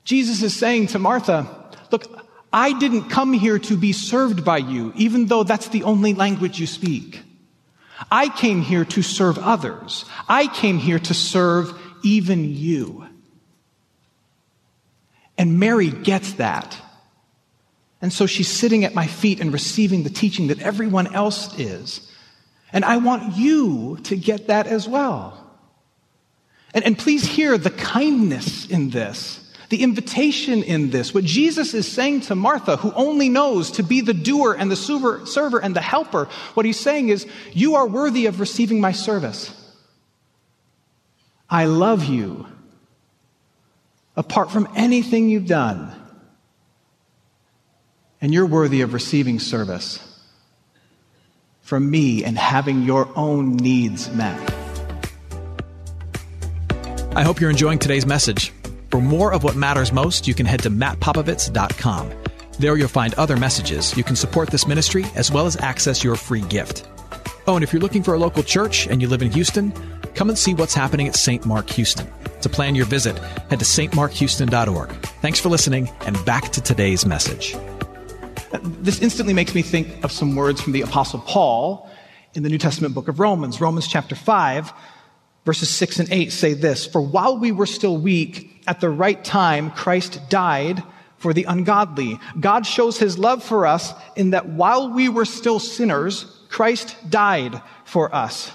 Jesus 0.04 0.42
is 0.42 0.54
saying 0.54 0.88
to 0.88 0.98
Martha, 0.98 1.46
Look, 1.90 2.04
I 2.52 2.78
didn't 2.78 3.08
come 3.08 3.32
here 3.32 3.58
to 3.60 3.78
be 3.78 3.94
served 3.94 4.44
by 4.44 4.58
you, 4.58 4.92
even 4.94 5.24
though 5.24 5.42
that's 5.42 5.68
the 5.68 5.84
only 5.84 6.12
language 6.12 6.60
you 6.60 6.66
speak. 6.66 7.22
I 8.10 8.28
came 8.28 8.60
here 8.60 8.84
to 8.84 9.00
serve 9.00 9.38
others. 9.38 10.04
I 10.28 10.48
came 10.48 10.76
here 10.76 10.98
to 10.98 11.14
serve 11.14 11.72
even 12.04 12.54
you. 12.54 13.07
And 15.38 15.60
Mary 15.60 15.90
gets 15.90 16.32
that. 16.34 16.76
And 18.02 18.12
so 18.12 18.26
she's 18.26 18.48
sitting 18.48 18.84
at 18.84 18.94
my 18.94 19.06
feet 19.06 19.40
and 19.40 19.52
receiving 19.52 20.02
the 20.02 20.10
teaching 20.10 20.48
that 20.48 20.60
everyone 20.60 21.14
else 21.14 21.58
is. 21.58 22.12
And 22.72 22.84
I 22.84 22.98
want 22.98 23.36
you 23.36 23.98
to 24.04 24.16
get 24.16 24.48
that 24.48 24.66
as 24.66 24.88
well. 24.88 25.34
And, 26.74 26.84
and 26.84 26.98
please 26.98 27.24
hear 27.26 27.56
the 27.56 27.70
kindness 27.70 28.66
in 28.66 28.90
this, 28.90 29.52
the 29.70 29.82
invitation 29.82 30.62
in 30.62 30.90
this. 30.90 31.14
What 31.14 31.24
Jesus 31.24 31.72
is 31.72 31.90
saying 31.90 32.22
to 32.22 32.34
Martha, 32.34 32.76
who 32.76 32.92
only 32.92 33.28
knows 33.28 33.70
to 33.72 33.82
be 33.82 34.00
the 34.00 34.14
doer 34.14 34.54
and 34.58 34.70
the 34.70 34.76
server, 34.76 35.24
server 35.24 35.58
and 35.58 35.74
the 35.74 35.80
helper, 35.80 36.28
what 36.54 36.66
he's 36.66 36.78
saying 36.78 37.08
is, 37.08 37.26
You 37.52 37.76
are 37.76 37.86
worthy 37.86 38.26
of 38.26 38.38
receiving 38.38 38.80
my 38.80 38.92
service. 38.92 39.54
I 41.48 41.64
love 41.64 42.04
you 42.04 42.46
apart 44.18 44.50
from 44.50 44.68
anything 44.74 45.28
you've 45.28 45.46
done. 45.46 45.92
And 48.20 48.34
you're 48.34 48.46
worthy 48.46 48.80
of 48.80 48.92
receiving 48.92 49.38
service 49.38 50.04
from 51.62 51.88
me 51.88 52.24
and 52.24 52.36
having 52.36 52.82
your 52.82 53.08
own 53.14 53.56
needs 53.56 54.10
met. 54.10 54.36
I 57.14 57.22
hope 57.22 57.40
you're 57.40 57.50
enjoying 57.50 57.78
today's 57.78 58.06
message. 58.06 58.52
For 58.90 59.00
more 59.00 59.32
of 59.32 59.44
what 59.44 59.54
matters 59.54 59.92
most, 59.92 60.26
you 60.26 60.34
can 60.34 60.46
head 60.46 60.62
to 60.64 60.70
mattpopovits.com. 60.70 62.10
There 62.58 62.76
you'll 62.76 62.88
find 62.88 63.14
other 63.14 63.36
messages. 63.36 63.96
You 63.96 64.02
can 64.02 64.16
support 64.16 64.50
this 64.50 64.66
ministry 64.66 65.04
as 65.14 65.30
well 65.30 65.46
as 65.46 65.56
access 65.58 66.02
your 66.02 66.16
free 66.16 66.42
gift. 66.42 66.88
Oh, 67.46 67.54
and 67.54 67.62
if 67.62 67.72
you're 67.72 67.82
looking 67.82 68.02
for 68.02 68.14
a 68.14 68.18
local 68.18 68.42
church 68.42 68.88
and 68.88 69.00
you 69.00 69.06
live 69.06 69.22
in 69.22 69.30
Houston, 69.30 69.72
come 70.16 70.28
and 70.28 70.36
see 70.36 70.54
what's 70.54 70.74
happening 70.74 71.06
at 71.06 71.14
St. 71.14 71.46
Mark 71.46 71.70
Houston. 71.70 72.08
To 72.42 72.48
plan 72.48 72.74
your 72.74 72.86
visit, 72.86 73.18
head 73.50 73.58
to 73.58 73.64
stmarkhouston.org. 73.64 74.90
Thanks 75.20 75.40
for 75.40 75.48
listening, 75.48 75.90
and 76.02 76.24
back 76.24 76.50
to 76.52 76.60
today's 76.60 77.04
message. 77.04 77.56
This 78.62 79.00
instantly 79.00 79.34
makes 79.34 79.54
me 79.54 79.62
think 79.62 80.04
of 80.04 80.12
some 80.12 80.36
words 80.36 80.60
from 80.60 80.72
the 80.72 80.82
Apostle 80.82 81.20
Paul 81.20 81.90
in 82.34 82.42
the 82.42 82.48
New 82.48 82.58
Testament 82.58 82.94
book 82.94 83.08
of 83.08 83.20
Romans. 83.20 83.60
Romans 83.60 83.86
chapter 83.86 84.14
5, 84.14 84.72
verses 85.44 85.68
6 85.68 85.98
and 86.00 86.12
8 86.12 86.32
say 86.32 86.54
this 86.54 86.86
For 86.86 87.00
while 87.00 87.38
we 87.38 87.52
were 87.52 87.66
still 87.66 87.98
weak, 87.98 88.62
at 88.66 88.80
the 88.80 88.90
right 88.90 89.22
time, 89.24 89.70
Christ 89.70 90.20
died 90.28 90.82
for 91.16 91.32
the 91.32 91.44
ungodly. 91.44 92.18
God 92.38 92.66
shows 92.66 92.98
his 92.98 93.18
love 93.18 93.42
for 93.42 93.66
us 93.66 93.92
in 94.16 94.30
that 94.30 94.48
while 94.48 94.90
we 94.90 95.08
were 95.08 95.24
still 95.24 95.58
sinners, 95.58 96.24
Christ 96.48 96.96
died 97.10 97.60
for 97.84 98.14
us. 98.14 98.52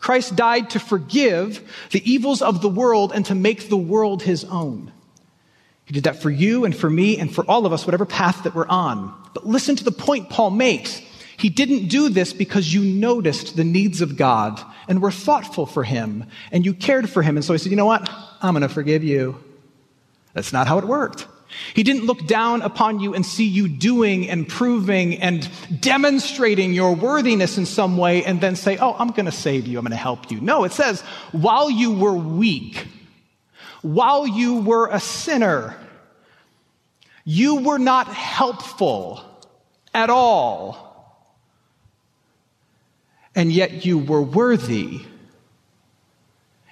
Christ 0.00 0.34
died 0.34 0.70
to 0.70 0.80
forgive 0.80 1.70
the 1.92 2.10
evils 2.10 2.42
of 2.42 2.62
the 2.62 2.68
world 2.68 3.12
and 3.14 3.24
to 3.26 3.34
make 3.34 3.68
the 3.68 3.76
world 3.76 4.22
his 4.22 4.44
own. 4.44 4.92
He 5.84 5.92
did 5.92 6.04
that 6.04 6.22
for 6.22 6.30
you 6.30 6.64
and 6.64 6.74
for 6.74 6.88
me 6.88 7.18
and 7.18 7.32
for 7.32 7.44
all 7.44 7.66
of 7.66 7.72
us, 7.72 7.86
whatever 7.86 8.06
path 8.06 8.44
that 8.44 8.54
we're 8.54 8.66
on. 8.66 9.14
But 9.34 9.46
listen 9.46 9.76
to 9.76 9.84
the 9.84 9.92
point 9.92 10.30
Paul 10.30 10.50
makes. 10.50 11.02
He 11.36 11.48
didn't 11.48 11.88
do 11.88 12.08
this 12.08 12.32
because 12.32 12.72
you 12.72 12.82
noticed 12.82 13.56
the 13.56 13.64
needs 13.64 14.00
of 14.00 14.16
God 14.16 14.60
and 14.88 15.02
were 15.02 15.10
thoughtful 15.10 15.66
for 15.66 15.84
him 15.84 16.24
and 16.50 16.64
you 16.64 16.74
cared 16.74 17.08
for 17.08 17.22
him. 17.22 17.36
And 17.36 17.44
so 17.44 17.52
he 17.52 17.58
said, 17.58 17.70
you 17.70 17.76
know 17.76 17.86
what? 17.86 18.08
I'm 18.42 18.54
going 18.54 18.62
to 18.62 18.68
forgive 18.68 19.04
you. 19.04 19.42
That's 20.32 20.52
not 20.52 20.66
how 20.66 20.78
it 20.78 20.84
worked. 20.84 21.26
He 21.74 21.82
didn't 21.82 22.04
look 22.04 22.26
down 22.26 22.62
upon 22.62 23.00
you 23.00 23.14
and 23.14 23.24
see 23.24 23.46
you 23.46 23.68
doing 23.68 24.28
and 24.28 24.48
proving 24.48 25.18
and 25.18 25.48
demonstrating 25.80 26.72
your 26.72 26.94
worthiness 26.94 27.58
in 27.58 27.66
some 27.66 27.96
way 27.96 28.24
and 28.24 28.40
then 28.40 28.56
say, 28.56 28.76
Oh, 28.78 28.94
I'm 28.98 29.10
going 29.10 29.26
to 29.26 29.32
save 29.32 29.66
you. 29.66 29.78
I'm 29.78 29.84
going 29.84 29.90
to 29.90 29.96
help 29.96 30.30
you. 30.30 30.40
No, 30.40 30.64
it 30.64 30.72
says, 30.72 31.00
while 31.32 31.70
you 31.70 31.92
were 31.92 32.14
weak, 32.14 32.86
while 33.82 34.26
you 34.26 34.60
were 34.60 34.88
a 34.88 35.00
sinner, 35.00 35.76
you 37.24 37.56
were 37.56 37.78
not 37.78 38.08
helpful 38.08 39.24
at 39.94 40.10
all. 40.10 40.88
And 43.34 43.52
yet 43.52 43.84
you 43.84 43.98
were 43.98 44.22
worthy 44.22 45.02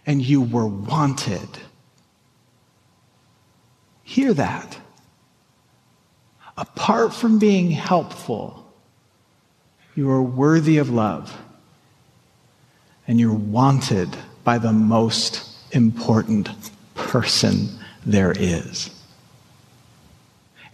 and 0.06 0.22
you 0.22 0.42
were 0.42 0.66
wanted. 0.66 1.48
Hear 4.08 4.32
that. 4.32 4.78
Apart 6.56 7.12
from 7.12 7.38
being 7.38 7.70
helpful, 7.70 8.66
you 9.94 10.08
are 10.10 10.22
worthy 10.22 10.78
of 10.78 10.88
love 10.88 11.36
and 13.06 13.20
you're 13.20 13.34
wanted 13.34 14.08
by 14.44 14.56
the 14.56 14.72
most 14.72 15.46
important 15.72 16.48
person 16.94 17.68
there 18.06 18.32
is. 18.32 18.88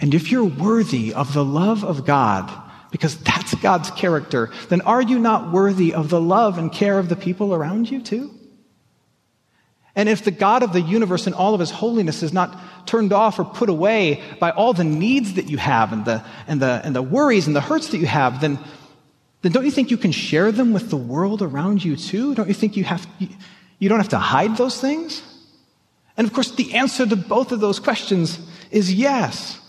And 0.01 0.15
if 0.15 0.31
you're 0.31 0.45
worthy 0.45 1.13
of 1.13 1.35
the 1.35 1.45
love 1.45 1.83
of 1.83 2.07
God, 2.07 2.53
because 2.93 3.19
that's 3.19 3.53
God's 3.57 3.91
character, 3.91 4.53
then 4.69 4.81
are 4.83 5.03
you 5.03 5.19
not 5.19 5.51
worthy 5.51 5.93
of 5.93 6.09
the 6.09 6.21
love 6.21 6.57
and 6.57 6.71
care 6.71 7.01
of 7.01 7.09
the 7.09 7.17
people 7.17 7.53
around 7.53 7.91
you 7.91 8.01
too? 8.01 8.33
And 9.97 10.09
if 10.09 10.25
the 10.25 10.31
God 10.31 10.63
of 10.63 10.73
the 10.73 10.81
universe 10.81 11.27
and 11.27 11.35
all 11.35 11.55
of 11.55 11.61
his 11.61 11.71
holiness 11.71 12.23
is 12.23 12.33
not 12.33 12.59
turned 12.87 13.13
off 13.13 13.39
or 13.39 13.45
put 13.45 13.69
away 13.69 14.23
by 14.41 14.51
all 14.51 14.73
the 14.73 14.85
needs 14.85 15.35
that 15.35 15.49
you 15.49 15.57
have 15.57 15.93
and 15.93 16.05
the, 16.05 16.25
and 16.49 16.61
the, 16.61 16.81
and 16.85 16.97
the 16.97 17.03
worries 17.03 17.47
and 17.47 17.55
the 17.55 17.61
hurts 17.61 17.89
that 17.89 17.99
you 17.99 18.07
have, 18.07 18.41
then, 18.41 18.59
then 19.43 19.53
don't 19.53 19.65
you 19.65 19.71
think 19.71 19.91
you 19.91 19.97
can 19.97 20.11
share 20.11 20.51
them 20.51 20.73
with 20.73 20.91
the 20.91 20.97
world 20.97 21.43
around 21.43 21.85
you 21.85 21.97
too? 21.97 22.35
Don't 22.35 22.49
you 22.49 22.55
think 22.55 22.77
you 22.77 22.85
have, 22.85 23.07
you, 23.19 23.29
you 23.79 23.89
don't 23.89 24.01
have 24.01 24.09
to 24.11 24.19
hide 24.19 24.57
those 24.57 24.81
things? 24.81 25.23
And 26.17 26.27
of 26.27 26.33
course, 26.33 26.51
the 26.53 26.75
answer 26.75 27.07
to 27.07 27.17
both 27.17 27.53
of 27.53 27.61
those 27.61 27.79
questions 27.79 28.39
is 28.71 28.93
yes. 28.93 29.61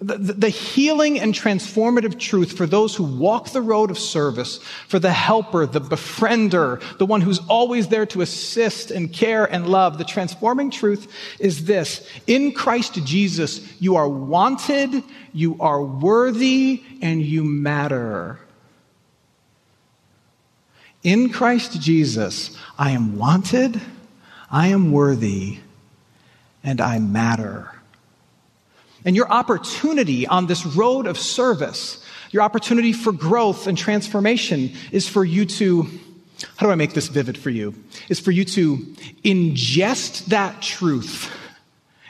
The, 0.00 0.16
the, 0.16 0.48
healing 0.48 1.18
and 1.18 1.34
transformative 1.34 2.20
truth 2.20 2.56
for 2.56 2.66
those 2.66 2.94
who 2.94 3.02
walk 3.02 3.50
the 3.50 3.60
road 3.60 3.90
of 3.90 3.98
service, 3.98 4.58
for 4.86 5.00
the 5.00 5.10
helper, 5.10 5.66
the 5.66 5.80
befriender, 5.80 6.80
the 6.98 7.06
one 7.06 7.20
who's 7.20 7.40
always 7.48 7.88
there 7.88 8.06
to 8.06 8.20
assist 8.20 8.92
and 8.92 9.12
care 9.12 9.44
and 9.44 9.68
love. 9.68 9.98
The 9.98 10.04
transforming 10.04 10.70
truth 10.70 11.12
is 11.40 11.64
this. 11.64 12.08
In 12.28 12.52
Christ 12.52 13.04
Jesus, 13.04 13.60
you 13.80 13.96
are 13.96 14.08
wanted, 14.08 15.02
you 15.32 15.56
are 15.58 15.82
worthy, 15.82 16.84
and 17.02 17.20
you 17.20 17.42
matter. 17.42 18.38
In 21.02 21.30
Christ 21.30 21.80
Jesus, 21.80 22.56
I 22.78 22.92
am 22.92 23.18
wanted, 23.18 23.80
I 24.48 24.68
am 24.68 24.92
worthy, 24.92 25.58
and 26.62 26.80
I 26.80 27.00
matter. 27.00 27.77
And 29.04 29.14
your 29.14 29.30
opportunity 29.30 30.26
on 30.26 30.46
this 30.46 30.66
road 30.66 31.06
of 31.06 31.18
service, 31.18 32.04
your 32.30 32.42
opportunity 32.42 32.92
for 32.92 33.12
growth 33.12 33.66
and 33.66 33.78
transformation 33.78 34.72
is 34.92 35.08
for 35.08 35.24
you 35.24 35.44
to, 35.46 35.84
how 36.56 36.66
do 36.66 36.72
I 36.72 36.74
make 36.74 36.94
this 36.94 37.08
vivid 37.08 37.38
for 37.38 37.50
you? 37.50 37.74
Is 38.08 38.20
for 38.20 38.30
you 38.30 38.44
to 38.46 38.76
ingest 39.24 40.26
that 40.26 40.60
truth 40.62 41.30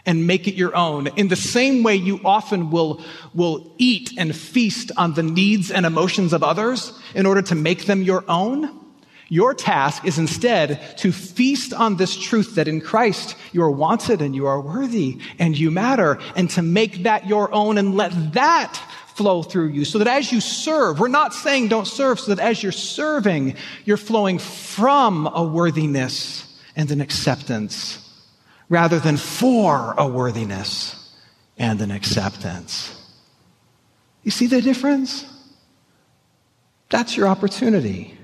and 0.06 0.26
make 0.26 0.48
it 0.48 0.54
your 0.54 0.74
own 0.74 1.08
in 1.18 1.28
the 1.28 1.36
same 1.36 1.82
way 1.82 1.94
you 1.94 2.18
often 2.24 2.70
will, 2.70 3.02
will 3.34 3.74
eat 3.76 4.12
and 4.16 4.34
feast 4.34 4.90
on 4.96 5.12
the 5.12 5.22
needs 5.22 5.70
and 5.70 5.84
emotions 5.84 6.32
of 6.32 6.42
others 6.42 6.98
in 7.14 7.26
order 7.26 7.42
to 7.42 7.54
make 7.54 7.84
them 7.84 8.02
your 8.02 8.24
own. 8.26 8.87
Your 9.28 9.52
task 9.52 10.06
is 10.06 10.18
instead 10.18 10.96
to 10.98 11.12
feast 11.12 11.74
on 11.74 11.96
this 11.96 12.16
truth 12.16 12.54
that 12.54 12.66
in 12.66 12.80
Christ 12.80 13.36
you 13.52 13.62
are 13.62 13.70
wanted 13.70 14.22
and 14.22 14.34
you 14.34 14.46
are 14.46 14.60
worthy 14.60 15.18
and 15.38 15.58
you 15.58 15.70
matter, 15.70 16.18
and 16.34 16.48
to 16.50 16.62
make 16.62 17.02
that 17.02 17.26
your 17.26 17.52
own 17.52 17.76
and 17.76 17.94
let 17.94 18.32
that 18.32 18.80
flow 19.14 19.42
through 19.42 19.68
you 19.68 19.84
so 19.84 19.98
that 19.98 20.08
as 20.08 20.32
you 20.32 20.40
serve, 20.40 21.00
we're 21.00 21.08
not 21.08 21.34
saying 21.34 21.68
don't 21.68 21.86
serve, 21.86 22.20
so 22.20 22.34
that 22.34 22.42
as 22.42 22.62
you're 22.62 22.72
serving, 22.72 23.54
you're 23.84 23.96
flowing 23.96 24.38
from 24.38 25.26
a 25.26 25.42
worthiness 25.42 26.58
and 26.74 26.90
an 26.90 27.00
acceptance 27.00 28.04
rather 28.68 28.98
than 28.98 29.16
for 29.16 29.94
a 29.98 30.06
worthiness 30.06 31.12
and 31.58 31.80
an 31.80 31.90
acceptance. 31.90 32.94
You 34.22 34.30
see 34.30 34.46
the 34.46 34.62
difference? 34.62 35.26
That's 36.90 37.16
your 37.16 37.26
opportunity. 37.26 38.17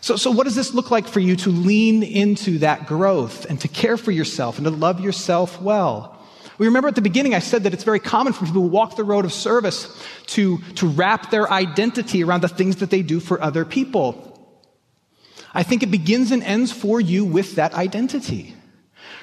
So, 0.00 0.16
so 0.16 0.30
what 0.30 0.44
does 0.44 0.54
this 0.54 0.72
look 0.72 0.90
like 0.90 1.06
for 1.06 1.20
you 1.20 1.36
to 1.36 1.50
lean 1.50 2.02
into 2.02 2.58
that 2.58 2.86
growth 2.86 3.44
and 3.46 3.60
to 3.60 3.68
care 3.68 3.96
for 3.96 4.10
yourself 4.10 4.56
and 4.56 4.64
to 4.64 4.70
love 4.70 5.00
yourself 5.00 5.60
well? 5.60 6.16
We 6.58 6.66
remember 6.66 6.88
at 6.88 6.94
the 6.94 7.02
beginning, 7.02 7.34
I 7.34 7.38
said 7.38 7.62
that 7.62 7.72
it's 7.72 7.84
very 7.84 8.00
common 8.00 8.32
for 8.32 8.44
people 8.44 8.62
who 8.62 8.68
walk 8.68 8.96
the 8.96 9.04
road 9.04 9.24
of 9.24 9.32
service 9.32 9.88
to, 10.28 10.58
to 10.76 10.86
wrap 10.86 11.30
their 11.30 11.50
identity 11.50 12.22
around 12.22 12.42
the 12.42 12.48
things 12.48 12.76
that 12.76 12.90
they 12.90 13.02
do 13.02 13.18
for 13.18 13.40
other 13.42 13.64
people. 13.64 14.26
I 15.54 15.62
think 15.62 15.82
it 15.82 15.90
begins 15.90 16.30
and 16.30 16.42
ends 16.42 16.70
for 16.70 17.00
you 17.00 17.24
with 17.24 17.56
that 17.56 17.74
identity. 17.74 18.54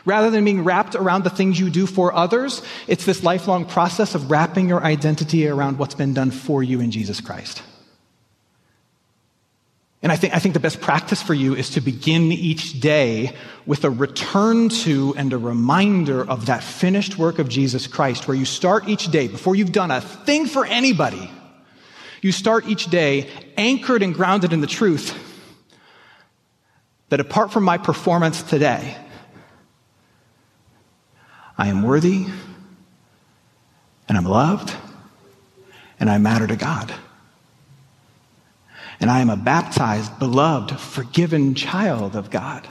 Rather 0.04 0.30
than 0.32 0.46
being 0.46 0.64
wrapped 0.64 0.96
around 0.96 1.24
the 1.24 1.30
things 1.30 1.60
you 1.60 1.70
do 1.70 1.86
for 1.86 2.14
others, 2.14 2.62
it's 2.88 3.06
this 3.06 3.24
lifelong 3.24 3.66
process 3.66 4.16
of 4.16 4.32
wrapping 4.32 4.68
your 4.68 4.84
identity 4.84 5.48
around 5.48 5.78
what's 5.78 5.96
been 5.96 6.14
done 6.14 6.32
for 6.32 6.64
you 6.64 6.80
in 6.80 6.92
Jesus 6.92 7.22
Christ. 7.22 7.62
And 10.04 10.12
I 10.12 10.16
think, 10.16 10.36
I 10.36 10.40
think 10.40 10.54
the 10.54 10.60
best 10.60 10.80
practice 10.80 11.22
for 11.22 11.34
you 11.34 11.56
is 11.56 11.72
to 11.72 11.82
begin 11.82 12.32
each 12.32 12.80
day 12.80 13.36
with 13.66 13.84
a 13.84 13.90
return 13.90 14.70
to 14.70 15.16
and 15.18 15.34
a 15.34 15.38
reminder 15.38 16.28
of 16.28 16.46
that 16.46 16.64
finished 16.64 17.18
work 17.18 17.40
of 17.40 17.50
Jesus 17.50 17.88
Christ, 17.88 18.28
where 18.28 18.38
you 18.38 18.46
start 18.46 18.88
each 18.88 19.10
day, 19.10 19.28
before 19.28 19.56
you've 19.56 19.72
done 19.72 19.90
a 19.90 20.02
thing 20.02 20.46
for 20.46 20.66
anybody, 20.66 21.32
you 22.22 22.32
start 22.32 22.68
each 22.68 22.86
day 22.88 23.30
anchored 23.58 24.04
and 24.04 24.14
grounded 24.14 24.54
in 24.54 24.62
the 24.62 24.68
truth 24.68 25.18
that 27.10 27.20
apart 27.20 27.52
from 27.52 27.64
my 27.64 27.78
performance 27.78 28.44
today, 28.44 28.98
I 31.58 31.70
am 31.70 31.82
worthy 31.82 32.28
and 34.08 34.18
I'm 34.18 34.26
loved 34.26 34.76
and 36.00 36.10
I 36.10 36.20
matter 36.20 36.46
to 36.46 36.56
God 36.56 36.94
and 39.00 39.12
I 39.12 39.20
am 39.20 39.30
a 39.30 39.38
baptized, 39.38 40.18
beloved, 40.20 40.80
forgiven 40.80 41.54
child 41.56 42.16
of 42.16 42.30
God. 42.30 42.68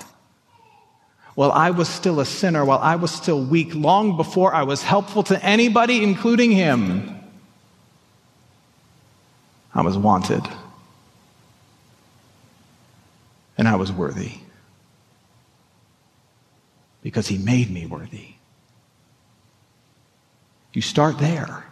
While 1.35 1.53
I 1.53 1.71
was 1.71 1.89
still 1.89 2.19
a 2.19 2.25
sinner, 2.25 2.65
while 2.65 2.79
I 2.79 2.97
was 2.97 3.11
still 3.11 3.43
weak, 3.45 3.75
long 3.75 4.17
before 4.17 4.55
I 4.55 4.63
was 4.63 4.83
helpful 4.83 5.23
to 5.25 5.45
anybody, 5.45 6.03
including 6.03 6.51
him, 6.51 7.15
I 9.75 9.83
was 9.83 9.99
wanted. 9.99 10.43
And 13.59 13.69
I 13.69 13.77
was 13.77 13.93
worthy. 13.93 14.33
Because 17.03 17.29
he 17.29 17.39
made 17.39 17.71
me 17.71 17.87
worthy. 17.87 18.29
You 20.73 20.83
start 20.83 21.19
there. 21.19 21.67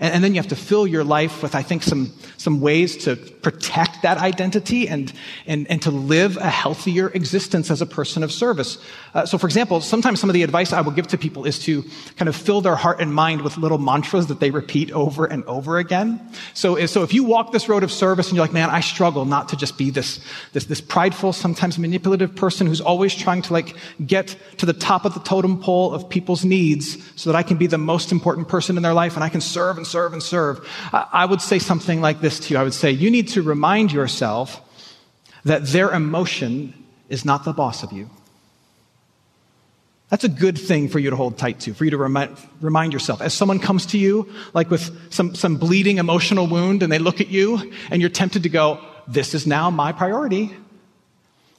And, 0.00 0.14
and, 0.14 0.24
then 0.24 0.34
you 0.34 0.40
have 0.40 0.48
to 0.48 0.56
fill 0.56 0.88
your 0.88 1.04
life 1.04 1.40
with, 1.40 1.54
I 1.54 1.62
think, 1.62 1.84
some, 1.84 2.12
some 2.36 2.60
ways 2.60 2.96
to 3.04 3.14
protect 3.14 4.02
that 4.02 4.18
identity 4.18 4.88
and, 4.88 5.12
and, 5.46 5.70
and 5.70 5.80
to 5.82 5.92
live 5.92 6.36
a 6.36 6.50
healthier 6.50 7.10
existence 7.10 7.70
as 7.70 7.80
a 7.80 7.86
person 7.86 8.24
of 8.24 8.32
service. 8.32 8.78
Uh, 9.14 9.24
so, 9.24 9.38
for 9.38 9.46
example, 9.46 9.80
sometimes 9.80 10.18
some 10.18 10.28
of 10.28 10.34
the 10.34 10.42
advice 10.42 10.72
I 10.72 10.80
will 10.80 10.90
give 10.90 11.06
to 11.08 11.18
people 11.18 11.44
is 11.44 11.60
to 11.60 11.84
kind 12.16 12.28
of 12.28 12.34
fill 12.34 12.60
their 12.60 12.74
heart 12.74 13.00
and 13.00 13.14
mind 13.14 13.42
with 13.42 13.56
little 13.56 13.78
mantras 13.78 14.26
that 14.26 14.40
they 14.40 14.50
repeat 14.50 14.90
over 14.90 15.26
and 15.26 15.44
over 15.44 15.78
again. 15.78 16.28
So, 16.54 16.84
so 16.86 17.04
if 17.04 17.14
you 17.14 17.22
walk 17.22 17.52
this 17.52 17.68
road 17.68 17.84
of 17.84 17.92
service 17.92 18.28
and 18.28 18.36
you're 18.36 18.44
like, 18.44 18.52
man, 18.52 18.70
I 18.70 18.80
struggle 18.80 19.24
not 19.24 19.50
to 19.50 19.56
just 19.56 19.78
be 19.78 19.90
this, 19.90 20.18
this, 20.52 20.64
this 20.64 20.80
prideful, 20.80 21.32
sometimes 21.32 21.78
manipulative 21.78 22.34
person 22.34 22.66
who's 22.66 22.80
always 22.80 23.14
trying 23.14 23.42
to 23.42 23.52
like 23.52 23.76
get 24.04 24.36
to 24.58 24.66
the 24.66 24.72
top 24.72 25.04
of 25.04 25.14
the 25.14 25.20
totem 25.20 25.60
pole 25.60 25.94
of 25.94 26.08
people's 26.08 26.44
needs 26.44 26.98
so 27.14 27.30
that 27.30 27.36
I 27.36 27.44
can 27.44 27.58
be 27.58 27.68
the 27.68 27.78
most 27.78 28.10
important 28.10 28.48
person 28.48 28.76
in 28.76 28.82
their 28.82 28.94
life 28.94 29.14
and 29.14 29.22
I 29.22 29.28
can 29.28 29.40
serve 29.40 29.78
and 29.84 29.90
serve 29.90 30.12
and 30.14 30.22
serve. 30.22 30.66
I 30.92 31.26
would 31.26 31.42
say 31.42 31.58
something 31.58 32.00
like 32.00 32.20
this 32.20 32.40
to 32.40 32.54
you. 32.54 32.60
I 32.60 32.62
would 32.62 32.74
say, 32.74 32.90
you 32.90 33.10
need 33.10 33.28
to 33.28 33.42
remind 33.42 33.92
yourself 33.92 34.60
that 35.44 35.66
their 35.66 35.90
emotion 35.90 36.72
is 37.10 37.24
not 37.24 37.44
the 37.44 37.52
boss 37.52 37.82
of 37.82 37.92
you. 37.92 38.08
That's 40.08 40.24
a 40.24 40.28
good 40.28 40.58
thing 40.58 40.88
for 40.88 40.98
you 40.98 41.10
to 41.10 41.16
hold 41.16 41.36
tight 41.36 41.60
to, 41.60 41.74
for 41.74 41.84
you 41.84 41.90
to 41.90 41.98
remind, 41.98 42.36
remind 42.60 42.92
yourself. 42.92 43.20
As 43.20 43.34
someone 43.34 43.58
comes 43.58 43.86
to 43.86 43.98
you, 43.98 44.32
like 44.54 44.70
with 44.70 45.12
some, 45.12 45.34
some 45.34 45.56
bleeding 45.56 45.98
emotional 45.98 46.46
wound, 46.46 46.82
and 46.82 46.90
they 46.90 46.98
look 46.98 47.20
at 47.20 47.28
you, 47.28 47.72
and 47.90 48.00
you're 48.00 48.10
tempted 48.10 48.44
to 48.44 48.48
go, 48.48 48.80
This 49.06 49.34
is 49.34 49.46
now 49.46 49.70
my 49.70 49.92
priority. 49.92 50.54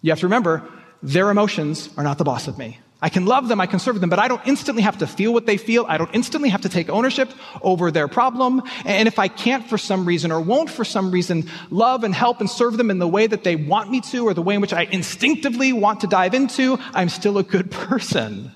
You 0.02 0.12
have 0.12 0.20
to 0.20 0.26
remember, 0.26 0.64
their 1.04 1.30
emotions 1.30 1.90
are 1.98 2.04
not 2.04 2.18
the 2.18 2.24
boss 2.24 2.48
of 2.48 2.58
me. 2.58 2.80
I 3.06 3.10
can 3.10 3.28
love 3.28 3.48
them, 3.50 3.62
I 3.62 3.68
can 3.68 3.78
serve 3.78 4.02
them, 4.02 4.10
but 4.10 4.18
I 4.18 4.28
don't 4.28 4.42
instantly 4.48 4.82
have 4.82 4.98
to 4.98 5.06
feel 5.06 5.32
what 5.32 5.46
they 5.46 5.58
feel. 5.58 5.86
I 5.88 6.00
don't 6.00 6.10
instantly 6.12 6.50
have 6.50 6.62
to 6.62 6.70
take 6.70 6.90
ownership 6.90 7.32
over 7.62 7.92
their 7.92 8.08
problem. 8.08 8.64
And 8.84 9.08
if 9.08 9.20
I 9.20 9.28
can't 9.28 9.70
for 9.70 9.78
some 9.78 10.08
reason 10.08 10.32
or 10.32 10.42
won't 10.42 10.72
for 10.72 10.84
some 10.84 11.12
reason 11.12 11.48
love 11.70 12.04
and 12.04 12.16
help 12.16 12.40
and 12.40 12.50
serve 12.50 12.78
them 12.78 12.90
in 12.90 12.98
the 12.98 13.08
way 13.08 13.28
that 13.28 13.44
they 13.44 13.58
want 13.58 13.92
me 13.92 14.02
to 14.10 14.28
or 14.28 14.34
the 14.34 14.42
way 14.42 14.56
in 14.56 14.62
which 14.62 14.74
I 14.74 14.86
instinctively 14.86 15.72
want 15.72 16.00
to 16.00 16.08
dive 16.08 16.34
into, 16.34 16.80
I'm 16.96 17.10
still 17.10 17.38
a 17.38 17.44
good 17.44 17.70
person. 17.90 18.52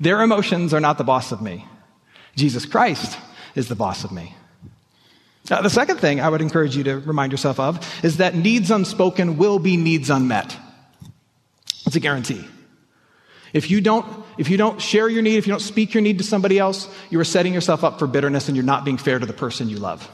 Their 0.00 0.22
emotions 0.22 0.74
are 0.74 0.80
not 0.80 0.98
the 0.98 1.04
boss 1.04 1.30
of 1.30 1.40
me. 1.40 1.64
Jesus 2.34 2.66
Christ 2.66 3.16
is 3.54 3.68
the 3.68 3.76
boss 3.76 4.02
of 4.02 4.10
me. 4.10 4.34
Now, 5.50 5.62
the 5.62 5.70
second 5.70 5.98
thing 5.98 6.20
I 6.20 6.28
would 6.28 6.40
encourage 6.40 6.76
you 6.76 6.82
to 6.82 6.98
remind 6.98 7.30
yourself 7.30 7.60
of 7.60 8.04
is 8.04 8.16
that 8.16 8.34
needs 8.34 8.72
unspoken 8.72 9.36
will 9.36 9.60
be 9.60 9.76
needs 9.76 10.10
unmet. 10.10 10.56
It's 11.86 11.94
a 11.94 12.00
guarantee. 12.00 12.44
If 13.52 13.70
you 13.70 13.80
don't, 13.80 14.06
if 14.36 14.50
you 14.50 14.56
don't 14.56 14.80
share 14.80 15.08
your 15.08 15.22
need, 15.22 15.36
if 15.36 15.46
you 15.46 15.52
don't 15.52 15.60
speak 15.60 15.94
your 15.94 16.02
need 16.02 16.18
to 16.18 16.24
somebody 16.24 16.58
else, 16.58 16.88
you 17.10 17.18
are 17.20 17.24
setting 17.24 17.54
yourself 17.54 17.82
up 17.84 17.98
for 17.98 18.06
bitterness 18.06 18.48
and 18.48 18.56
you're 18.56 18.66
not 18.66 18.84
being 18.84 18.98
fair 18.98 19.18
to 19.18 19.26
the 19.26 19.32
person 19.32 19.68
you 19.68 19.78
love. 19.78 20.08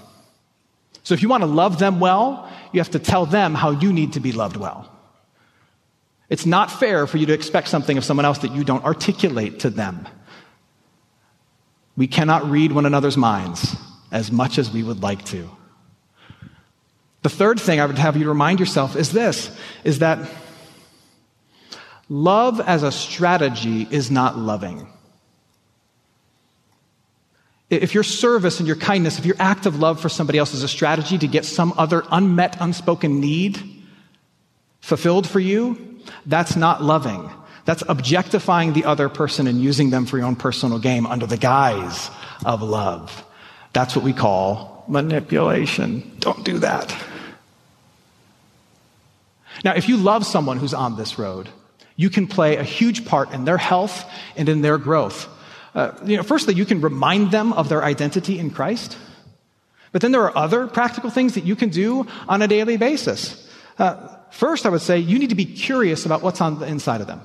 So 1.02 1.14
if 1.14 1.22
you 1.22 1.28
want 1.28 1.42
to 1.42 1.46
love 1.46 1.78
them 1.78 2.00
well, 2.00 2.50
you 2.72 2.80
have 2.80 2.92
to 2.92 2.98
tell 2.98 3.26
them 3.26 3.54
how 3.54 3.70
you 3.70 3.92
need 3.92 4.14
to 4.14 4.20
be 4.20 4.32
loved 4.32 4.56
well. 4.56 4.90
It's 6.30 6.46
not 6.46 6.70
fair 6.70 7.06
for 7.06 7.18
you 7.18 7.26
to 7.26 7.32
expect 7.32 7.68
something 7.68 7.98
of 7.98 8.04
someone 8.04 8.24
else 8.24 8.38
that 8.38 8.52
you 8.52 8.64
don't 8.64 8.84
articulate 8.84 9.60
to 9.60 9.70
them. 9.70 10.08
We 11.96 12.06
cannot 12.06 12.48
read 12.50 12.72
one 12.72 12.86
another's 12.86 13.16
minds 13.16 13.76
as 14.10 14.32
much 14.32 14.58
as 14.58 14.70
we 14.70 14.82
would 14.82 15.02
like 15.02 15.24
to. 15.26 15.48
The 17.22 17.28
third 17.28 17.60
thing 17.60 17.80
I 17.80 17.86
would 17.86 17.98
have 17.98 18.16
you 18.16 18.28
remind 18.28 18.60
yourself 18.60 18.96
is 18.96 19.12
this, 19.12 19.54
is 19.82 20.00
that 20.00 20.18
Love 22.08 22.60
as 22.60 22.82
a 22.82 22.92
strategy 22.92 23.86
is 23.90 24.10
not 24.10 24.36
loving. 24.36 24.86
If 27.70 27.94
your 27.94 28.04
service 28.04 28.60
and 28.60 28.66
your 28.66 28.76
kindness, 28.76 29.18
if 29.18 29.26
your 29.26 29.36
act 29.38 29.66
of 29.66 29.78
love 29.78 30.00
for 30.00 30.08
somebody 30.08 30.38
else 30.38 30.54
is 30.54 30.62
a 30.62 30.68
strategy 30.68 31.18
to 31.18 31.26
get 31.26 31.44
some 31.44 31.72
other 31.76 32.04
unmet, 32.10 32.56
unspoken 32.60 33.20
need 33.20 33.58
fulfilled 34.80 35.26
for 35.26 35.40
you, 35.40 36.00
that's 36.26 36.56
not 36.56 36.82
loving. 36.82 37.30
That's 37.64 37.82
objectifying 37.88 38.74
the 38.74 38.84
other 38.84 39.08
person 39.08 39.46
and 39.46 39.60
using 39.60 39.88
them 39.88 40.04
for 40.04 40.18
your 40.18 40.26
own 40.26 40.36
personal 40.36 40.78
game 40.78 41.06
under 41.06 41.26
the 41.26 41.38
guise 41.38 42.10
of 42.44 42.62
love. 42.62 43.24
That's 43.72 43.96
what 43.96 44.04
we 44.04 44.12
call 44.12 44.84
manipulation. 44.86 46.16
Don't 46.18 46.44
do 46.44 46.58
that. 46.58 46.94
Now, 49.64 49.72
if 49.74 49.88
you 49.88 49.96
love 49.96 50.26
someone 50.26 50.58
who's 50.58 50.74
on 50.74 50.96
this 50.96 51.18
road, 51.18 51.48
you 51.96 52.10
can 52.10 52.26
play 52.26 52.56
a 52.56 52.62
huge 52.62 53.04
part 53.04 53.32
in 53.32 53.44
their 53.44 53.58
health 53.58 54.04
and 54.36 54.48
in 54.48 54.62
their 54.62 54.78
growth. 54.78 55.28
Uh, 55.74 55.92
you 56.04 56.16
know, 56.16 56.22
firstly, 56.22 56.54
you 56.54 56.64
can 56.64 56.80
remind 56.80 57.30
them 57.30 57.52
of 57.52 57.68
their 57.68 57.82
identity 57.82 58.38
in 58.38 58.50
Christ. 58.50 58.96
But 59.92 60.02
then 60.02 60.12
there 60.12 60.22
are 60.22 60.36
other 60.36 60.66
practical 60.66 61.10
things 61.10 61.34
that 61.34 61.44
you 61.44 61.54
can 61.54 61.68
do 61.68 62.06
on 62.28 62.42
a 62.42 62.48
daily 62.48 62.76
basis. 62.76 63.48
Uh, 63.78 64.08
first, 64.30 64.66
I 64.66 64.68
would 64.68 64.82
say 64.82 64.98
you 64.98 65.18
need 65.18 65.30
to 65.30 65.36
be 65.36 65.44
curious 65.44 66.06
about 66.06 66.22
what's 66.22 66.40
on 66.40 66.58
the 66.58 66.66
inside 66.66 67.00
of 67.00 67.06
them. 67.06 67.20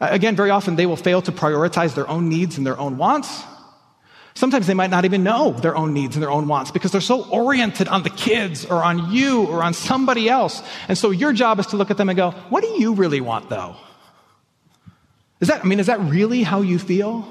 Uh, 0.00 0.08
again, 0.10 0.36
very 0.36 0.50
often 0.50 0.76
they 0.76 0.86
will 0.86 0.96
fail 0.96 1.22
to 1.22 1.32
prioritize 1.32 1.94
their 1.94 2.08
own 2.08 2.28
needs 2.28 2.58
and 2.58 2.66
their 2.66 2.78
own 2.78 2.96
wants. 2.96 3.44
Sometimes 4.36 4.66
they 4.66 4.74
might 4.74 4.90
not 4.90 5.04
even 5.04 5.22
know 5.22 5.52
their 5.52 5.76
own 5.76 5.94
needs 5.94 6.16
and 6.16 6.22
their 6.22 6.30
own 6.30 6.48
wants 6.48 6.72
because 6.72 6.90
they're 6.90 7.00
so 7.00 7.24
oriented 7.28 7.86
on 7.86 8.02
the 8.02 8.10
kids 8.10 8.64
or 8.64 8.82
on 8.82 9.12
you 9.12 9.44
or 9.46 9.62
on 9.62 9.74
somebody 9.74 10.28
else. 10.28 10.60
And 10.88 10.98
so 10.98 11.12
your 11.12 11.32
job 11.32 11.60
is 11.60 11.66
to 11.68 11.76
look 11.76 11.90
at 11.90 11.96
them 11.96 12.08
and 12.08 12.16
go, 12.16 12.32
what 12.48 12.62
do 12.62 12.68
you 12.70 12.94
really 12.94 13.20
want 13.20 13.48
though? 13.48 13.76
Is 15.40 15.48
that, 15.48 15.64
I 15.64 15.68
mean, 15.68 15.78
is 15.78 15.86
that 15.86 16.00
really 16.00 16.42
how 16.42 16.62
you 16.62 16.80
feel? 16.80 17.30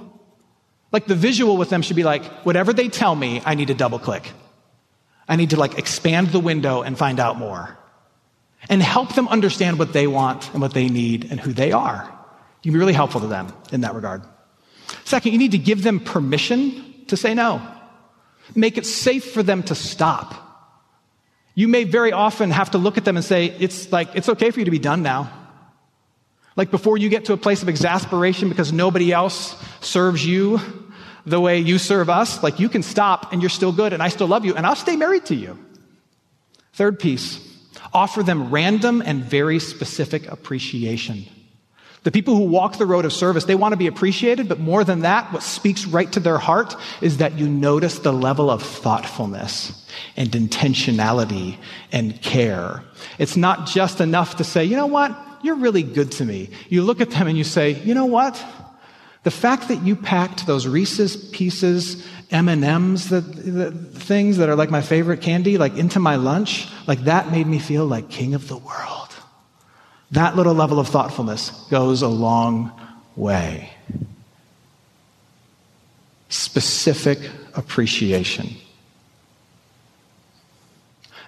Like 0.94 1.06
the 1.06 1.16
visual 1.16 1.58
with 1.58 1.70
them 1.70 1.82
should 1.82 1.96
be 1.96 2.04
like, 2.04 2.24
whatever 2.46 2.72
they 2.72 2.88
tell 2.88 3.16
me, 3.16 3.42
I 3.46 3.56
need 3.56 3.68
to 3.68 3.74
double 3.74 4.00
click. 4.00 4.32
I 5.28 5.36
need 5.36 5.50
to 5.50 5.58
like 5.58 5.78
expand 5.78 6.28
the 6.28 6.40
window 6.40 6.84
and 6.84 6.98
find 6.98 7.20
out 7.20 7.38
more. 7.38 7.78
And 8.70 8.82
help 8.82 9.14
them 9.16 9.28
understand 9.28 9.78
what 9.78 9.92
they 9.92 10.08
want 10.08 10.50
and 10.54 10.62
what 10.62 10.74
they 10.74 10.88
need 10.88 11.28
and 11.32 11.40
who 11.40 11.52
they 11.52 11.74
are. 11.74 12.04
You 12.62 12.72
can 12.72 12.74
be 12.74 12.80
really 12.80 12.94
helpful 12.94 13.20
to 13.22 13.28
them 13.28 13.52
in 13.74 13.82
that 13.82 13.94
regard. 13.94 14.24
Second, 15.04 15.34
you 15.34 15.38
need 15.38 15.52
to 15.52 15.58
give 15.58 15.84
them 15.84 16.00
permission 16.00 16.93
to 17.10 17.18
say 17.18 17.34
no. 17.34 17.62
Make 18.56 18.78
it 18.78 18.86
safe 18.86 19.32
for 19.32 19.44
them 19.44 19.64
to 19.64 19.76
stop. 19.76 20.36
You 21.56 21.68
may 21.68 21.84
very 21.84 22.12
often 22.12 22.52
have 22.52 22.72
to 22.72 22.78
look 22.78 22.98
at 22.98 23.06
them 23.06 23.16
and 23.16 23.26
say, 23.26 23.46
it's 23.60 23.92
like, 23.92 24.16
it's 24.16 24.30
okay 24.30 24.52
for 24.52 24.60
you 24.60 24.66
to 24.66 24.72
be 24.72 24.80
done 24.80 25.04
now. 25.04 25.32
Like 26.56 26.72
before 26.72 26.98
you 26.98 27.10
get 27.10 27.26
to 27.26 27.34
a 27.34 27.38
place 27.38 27.62
of 27.62 27.70
exasperation 27.70 28.50
because 28.50 28.72
nobody 28.72 29.12
else 29.12 29.56
serves 29.82 30.26
you 30.26 30.60
the 31.26 31.40
way 31.40 31.60
you 31.60 31.78
serve 31.78 32.10
us, 32.10 32.44
like 32.44 32.60
you 32.60 32.70
can 32.70 32.84
stop 32.84 33.32
and 33.32 33.42
you're 33.42 33.50
still 33.50 33.72
good 33.72 33.94
and 33.94 34.04
I 34.04 34.10
still 34.10 34.28
love 34.28 34.46
you 34.46 34.56
and 34.56 34.66
I'll 34.66 34.76
stay 34.76 34.96
married 34.96 35.26
to 35.28 35.36
you. 35.36 35.58
Third 36.74 37.00
piece, 37.00 37.40
offer 37.94 38.24
them 38.24 38.52
random 38.52 39.02
and 39.06 39.24
very 39.24 39.60
specific 39.60 40.28
appreciation. 40.28 41.26
The 42.04 42.12
people 42.12 42.36
who 42.36 42.44
walk 42.44 42.78
the 42.78 42.86
road 42.86 43.06
of 43.06 43.14
service, 43.14 43.46
they 43.46 43.56
want 43.56 43.72
to 43.72 43.78
be 43.78 43.88
appreciated, 43.88 44.50
but 44.50 44.60
more 44.60 44.84
than 44.84 45.02
that, 45.02 45.32
what 45.32 45.42
speaks 45.42 45.86
right 45.86 46.12
to 46.12 46.20
their 46.20 46.38
heart 46.38 46.76
is 47.02 47.18
that 47.18 47.40
you 47.40 47.48
notice 47.48 48.00
the 48.00 48.12
level 48.12 48.50
of 48.50 48.62
thoughtfulness 48.62 49.88
and 50.18 50.30
intentionality 50.32 51.58
and 51.94 52.22
care. 52.22 52.84
It's 53.20 53.38
not 53.38 53.68
just 53.68 54.02
enough 54.02 54.36
to 54.38 54.44
say, 54.44 54.66
you 54.66 54.76
know 54.76 54.86
what? 54.86 55.18
You're 55.44 55.56
really 55.56 55.84
good 55.84 56.12
to 56.14 56.26
me. 56.26 56.50
You 56.68 56.84
look 56.84 57.00
at 57.00 57.12
them 57.12 57.28
and 57.28 57.38
you 57.38 57.46
say, 57.46 57.72
you 57.84 57.94
know 57.94 58.06
what? 58.06 58.44
The 59.24 59.32
fact 59.32 59.70
that 59.70 59.84
you 59.84 59.96
packed 59.96 60.46
those 60.46 60.68
Reese's 60.68 61.16
Pieces, 61.30 62.06
M&Ms, 62.32 63.10
the, 63.10 63.22
the 63.22 63.72
things 63.72 64.38
that 64.38 64.50
are 64.50 64.56
like 64.56 64.70
my 64.70 64.82
favorite 64.82 65.22
candy, 65.22 65.58
like 65.58 65.78
into 65.78 66.00
my 66.00 66.18
lunch, 66.18 66.68
like 66.86 67.00
that 67.06 67.32
made 67.32 67.48
me 67.48 67.60
feel 67.60 67.86
like 67.86 68.10
king 68.10 68.34
of 68.34 68.50
the 68.50 68.58
world. 68.58 69.13
That 70.14 70.36
little 70.36 70.54
level 70.54 70.80
of 70.80 70.90
thoughtfulness 70.90 71.50
goes 71.72 72.04
a 72.04 72.08
long 72.08 72.72
way. 73.16 73.72
Specific 76.30 77.18
appreciation. 77.56 78.50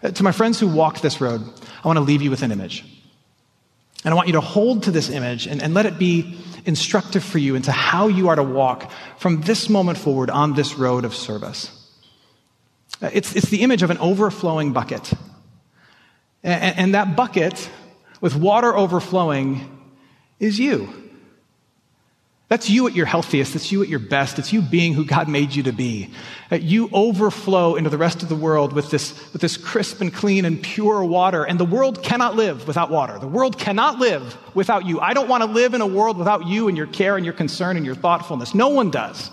Uh, 0.03 0.11
to 0.11 0.21
my 0.21 0.31
friends 0.31 0.59
who 0.59 0.67
walk 0.67 1.01
this 1.01 1.19
road, 1.19 1.41
I 1.83 1.87
want 1.87 1.97
to 1.97 2.03
leave 2.03 2.21
you 2.21 2.29
with 2.29 2.43
an 2.43 2.51
image. 2.51 2.85
And 4.03 4.13
I 4.13 4.15
want 4.15 4.27
you 4.27 4.33
to 4.33 4.41
hold 4.41 4.83
to 4.83 4.91
this 4.91 5.09
image 5.09 5.47
and, 5.47 5.63
and 5.63 5.73
let 5.73 5.87
it 5.87 5.97
be 5.97 6.37
instructive 6.65 7.23
for 7.23 7.39
you 7.39 7.55
into 7.55 7.71
how 7.71 8.07
you 8.07 8.29
are 8.29 8.35
to 8.35 8.43
walk 8.43 8.91
from 9.17 9.41
this 9.41 9.67
moment 9.67 9.97
forward 9.97 10.29
on 10.29 10.53
this 10.53 10.75
road 10.75 11.05
of 11.05 11.15
service. 11.15 11.71
Uh, 13.01 13.09
it's, 13.11 13.35
it's 13.35 13.49
the 13.49 13.63
image 13.63 13.81
of 13.81 13.89
an 13.89 13.97
overflowing 13.97 14.73
bucket. 14.73 15.11
And, 16.43 16.77
and 16.77 16.93
that 16.93 17.15
bucket 17.15 17.67
with 18.21 18.35
water 18.35 18.75
overflowing 18.75 19.69
is 20.39 20.59
you. 20.59 21.05
That's 22.47 22.69
you 22.69 22.85
at 22.85 22.93
your 22.93 23.07
healthiest. 23.07 23.53
That's 23.53 23.71
you 23.71 23.81
at 23.81 23.89
your 23.89 23.99
best. 23.99 24.37
It's 24.37 24.53
you 24.53 24.61
being 24.61 24.93
who 24.93 25.03
God 25.03 25.27
made 25.27 25.55
you 25.55 25.63
to 25.63 25.71
be. 25.71 26.11
That 26.51 26.61
you 26.61 26.89
overflow 26.93 27.75
into 27.75 27.89
the 27.89 27.97
rest 27.97 28.21
of 28.21 28.29
the 28.29 28.35
world 28.35 28.71
with 28.71 28.91
this, 28.91 29.33
with 29.33 29.41
this 29.41 29.57
crisp 29.57 29.99
and 29.99 30.13
clean 30.13 30.45
and 30.45 30.61
pure 30.61 31.03
water. 31.03 31.43
And 31.43 31.59
the 31.59 31.65
world 31.65 32.03
cannot 32.03 32.35
live 32.35 32.67
without 32.67 32.91
water. 32.91 33.17
The 33.17 33.27
world 33.27 33.57
cannot 33.57 33.97
live 33.97 34.37
without 34.53 34.85
you. 34.85 34.99
I 34.99 35.15
don't 35.15 35.27
want 35.27 35.41
to 35.43 35.49
live 35.49 35.73
in 35.73 35.81
a 35.81 35.87
world 35.87 36.17
without 36.17 36.45
you 36.45 36.67
and 36.67 36.77
your 36.77 36.85
care 36.85 37.15
and 37.15 37.25
your 37.25 37.33
concern 37.33 37.77
and 37.77 37.85
your 37.85 37.95
thoughtfulness. 37.95 38.53
No 38.53 38.69
one 38.69 38.91
does. 38.91 39.31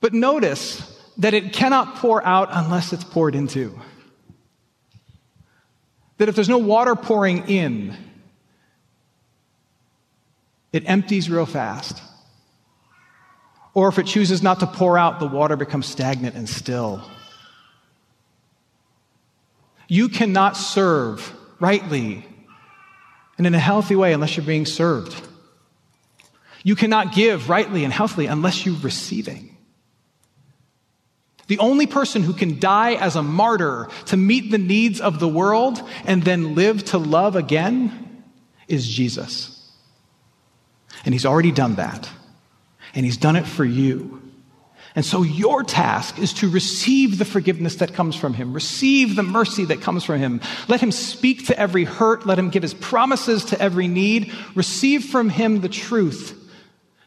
But 0.00 0.14
notice 0.14 0.98
that 1.18 1.32
it 1.32 1.52
cannot 1.52 1.94
pour 1.96 2.26
out 2.26 2.48
unless 2.50 2.92
it's 2.92 3.04
poured 3.04 3.36
into. 3.36 3.78
That 6.18 6.28
if 6.28 6.34
there's 6.34 6.48
no 6.48 6.58
water 6.58 6.94
pouring 6.94 7.48
in, 7.48 7.96
it 10.72 10.84
empties 10.86 11.28
real 11.28 11.46
fast. 11.46 12.02
Or 13.74 13.88
if 13.88 13.98
it 13.98 14.06
chooses 14.06 14.42
not 14.42 14.60
to 14.60 14.66
pour 14.66 14.98
out, 14.98 15.18
the 15.18 15.26
water 15.26 15.56
becomes 15.56 15.86
stagnant 15.86 16.36
and 16.36 16.48
still. 16.48 17.02
You 19.88 20.08
cannot 20.08 20.56
serve 20.56 21.34
rightly 21.60 22.26
and 23.38 23.46
in 23.46 23.54
a 23.54 23.58
healthy 23.58 23.96
way 23.96 24.12
unless 24.12 24.36
you're 24.36 24.46
being 24.46 24.66
served. 24.66 25.28
You 26.62 26.76
cannot 26.76 27.14
give 27.14 27.48
rightly 27.48 27.84
and 27.84 27.92
healthily 27.92 28.26
unless 28.26 28.64
you're 28.64 28.76
receiving. 28.76 29.51
The 31.52 31.58
only 31.58 31.86
person 31.86 32.22
who 32.22 32.32
can 32.32 32.58
die 32.58 32.94
as 32.94 33.14
a 33.14 33.22
martyr 33.22 33.90
to 34.06 34.16
meet 34.16 34.50
the 34.50 34.56
needs 34.56 35.02
of 35.02 35.20
the 35.20 35.28
world 35.28 35.86
and 36.06 36.22
then 36.22 36.54
live 36.54 36.82
to 36.86 36.98
love 36.98 37.36
again 37.36 38.24
is 38.68 38.88
Jesus. 38.88 39.70
And 41.04 41.12
he's 41.12 41.26
already 41.26 41.52
done 41.52 41.74
that. 41.74 42.08
And 42.94 43.04
he's 43.04 43.18
done 43.18 43.36
it 43.36 43.46
for 43.46 43.66
you. 43.66 44.22
And 44.94 45.04
so 45.04 45.22
your 45.22 45.62
task 45.62 46.18
is 46.18 46.32
to 46.36 46.48
receive 46.48 47.18
the 47.18 47.26
forgiveness 47.26 47.76
that 47.76 47.92
comes 47.92 48.16
from 48.16 48.32
him, 48.32 48.54
receive 48.54 49.14
the 49.14 49.22
mercy 49.22 49.66
that 49.66 49.82
comes 49.82 50.04
from 50.04 50.20
him. 50.20 50.40
Let 50.68 50.80
him 50.80 50.90
speak 50.90 51.48
to 51.48 51.58
every 51.58 51.84
hurt, 51.84 52.24
let 52.24 52.38
him 52.38 52.48
give 52.48 52.62
his 52.62 52.72
promises 52.72 53.44
to 53.44 53.60
every 53.60 53.88
need. 53.88 54.32
Receive 54.54 55.04
from 55.04 55.28
him 55.28 55.60
the 55.60 55.68
truth 55.68 56.34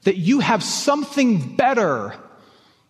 that 0.03 0.17
you 0.17 0.41
have 0.41 0.61
something 0.61 1.55
better 1.55 2.15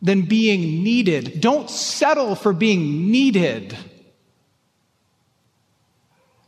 than 0.02 0.24
being 0.24 0.84
needed. 0.84 1.42
Don't 1.42 1.70
settle 1.70 2.36
for 2.36 2.54
being 2.54 3.12
needed. 3.12 3.76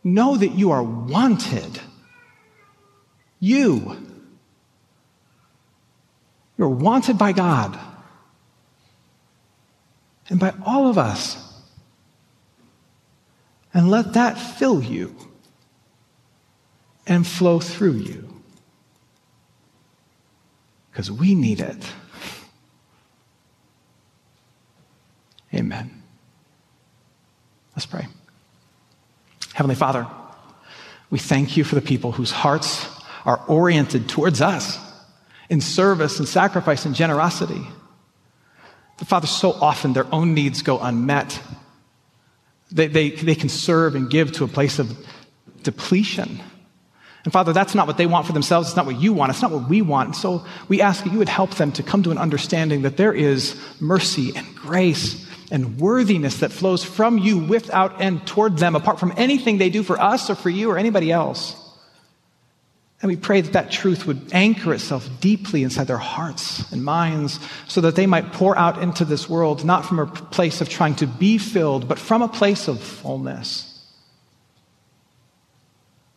Know 0.04 0.38
that 0.38 0.54
you 0.54 0.72
are 0.72 0.84
wanted. 0.84 1.80
You 3.40 4.08
you're 6.58 6.70
wanted 6.70 7.18
by 7.18 7.34
God 7.34 7.78
and 10.30 10.40
by 10.40 10.54
all 10.66 10.88
of 10.88 10.98
us. 10.98 11.44
And 13.74 13.92
let 13.92 14.14
that 14.14 14.40
fill 14.40 14.82
you 14.82 15.16
and 17.06 17.26
flow 17.26 17.60
through 17.60 17.94
you. 17.94 18.42
Because 20.92 21.12
we 21.12 21.36
need 21.36 21.60
it. 21.60 21.86
Amen. 25.54 26.04
Let's 27.76 27.86
pray. 27.86 28.08
Heavenly 29.54 29.76
Father, 29.76 30.08
we 31.10 31.20
thank 31.20 31.58
you 31.58 31.64
for 31.64 31.76
the 31.76 31.82
people 31.82 32.12
whose 32.12 32.32
hearts 32.32 32.88
are 33.26 33.42
oriented 33.48 34.10
towards 34.10 34.42
us 34.42 34.80
in 35.50 35.62
service 35.62 36.20
and 36.20 36.28
sacrifice 36.28 36.86
and 36.86 36.96
generosity. 36.96 37.62
But 38.98 39.08
Father, 39.08 39.28
so 39.28 39.52
often 39.52 39.94
their 39.94 40.12
own 40.14 40.34
needs 40.34 40.62
go 40.62 40.80
unmet. 40.80 41.40
They, 42.72 42.88
they, 42.88 43.12
they 43.12 43.36
can 43.36 43.50
serve 43.50 43.96
and 43.96 44.10
give 44.10 44.34
to 44.34 44.44
a 44.44 44.48
place 44.48 44.80
of 44.80 44.98
depletion. 45.64 46.42
And 47.24 47.34
Father, 47.34 47.54
that's 47.54 47.76
not 47.76 47.88
what 47.88 47.98
they 47.98 48.06
want 48.06 48.26
for 48.26 48.34
themselves. 48.34 48.70
It's 48.70 48.78
not 48.78 48.86
what 48.86 49.00
you 49.00 49.14
want. 49.14 49.32
It's 49.32 49.42
not 49.42 49.52
what 49.52 49.70
we 49.70 49.82
want. 49.82 50.16
So 50.16 50.46
we 50.68 50.82
ask 50.82 51.04
that 51.04 51.12
you 51.12 51.20
would 51.20 51.30
help 51.30 51.56
them 51.56 51.72
to 51.74 51.84
come 51.84 52.04
to 52.04 52.12
an 52.12 52.18
understanding 52.18 52.84
that 52.84 52.98
there 52.98 53.14
is 53.14 53.60
mercy 53.80 54.32
and 54.36 54.56
grace 54.56 55.27
and 55.52 55.80
worthiness 55.80 56.40
that 56.40 56.52
flows 56.52 56.84
from 56.84 57.18
you 57.18 57.38
without 57.38 58.02
end 58.02 58.28
toward 58.28 58.58
them, 58.58 58.76
apart 58.76 59.00
from 59.00 59.14
anything 59.16 59.58
they 59.58 59.70
do 59.70 59.84
for 59.84 60.00
us 60.00 60.30
or 60.30 60.36
for 60.36 60.50
you 60.50 60.70
or 60.70 60.78
anybody 60.78 61.12
else. 61.12 61.56
And 63.02 63.10
we 63.10 63.16
pray 63.16 63.42
that 63.42 63.54
that 63.54 63.72
truth 63.72 64.08
would 64.08 64.34
anchor 64.34 64.74
itself 64.74 65.08
deeply 65.22 65.64
inside 65.64 65.86
their 65.86 65.98
hearts 65.98 66.72
and 66.72 66.84
minds 66.84 67.40
so 67.68 67.82
that 67.82 67.96
they 67.96 68.08
might 68.08 68.34
pour 68.34 68.58
out 68.58 68.82
into 68.82 69.06
this 69.06 69.30
world, 69.30 69.64
not 69.64 69.86
from 69.86 70.00
a 70.00 70.08
place 70.08 70.62
of 70.62 70.70
trying 70.70 70.96
to 70.96 71.08
be 71.08 71.38
filled, 71.38 71.88
but 71.88 72.00
from 72.00 72.24
a 72.24 72.28
place 72.28 72.68
of 72.68 72.82
fullness. 72.82 73.86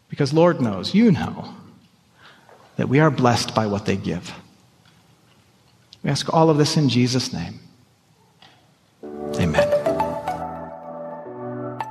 Because 0.08 0.32
Lord 0.32 0.60
knows, 0.60 0.94
you 0.94 1.12
know, 1.12 1.54
that 2.76 2.88
we 2.88 2.98
are 2.98 3.10
blessed 3.10 3.54
by 3.54 3.66
what 3.66 3.84
they 3.84 3.96
give. 3.96 4.32
We 6.02 6.10
ask 6.10 6.32
all 6.32 6.48
of 6.48 6.56
this 6.56 6.78
in 6.78 6.88
Jesus' 6.88 7.30
name. 7.30 7.60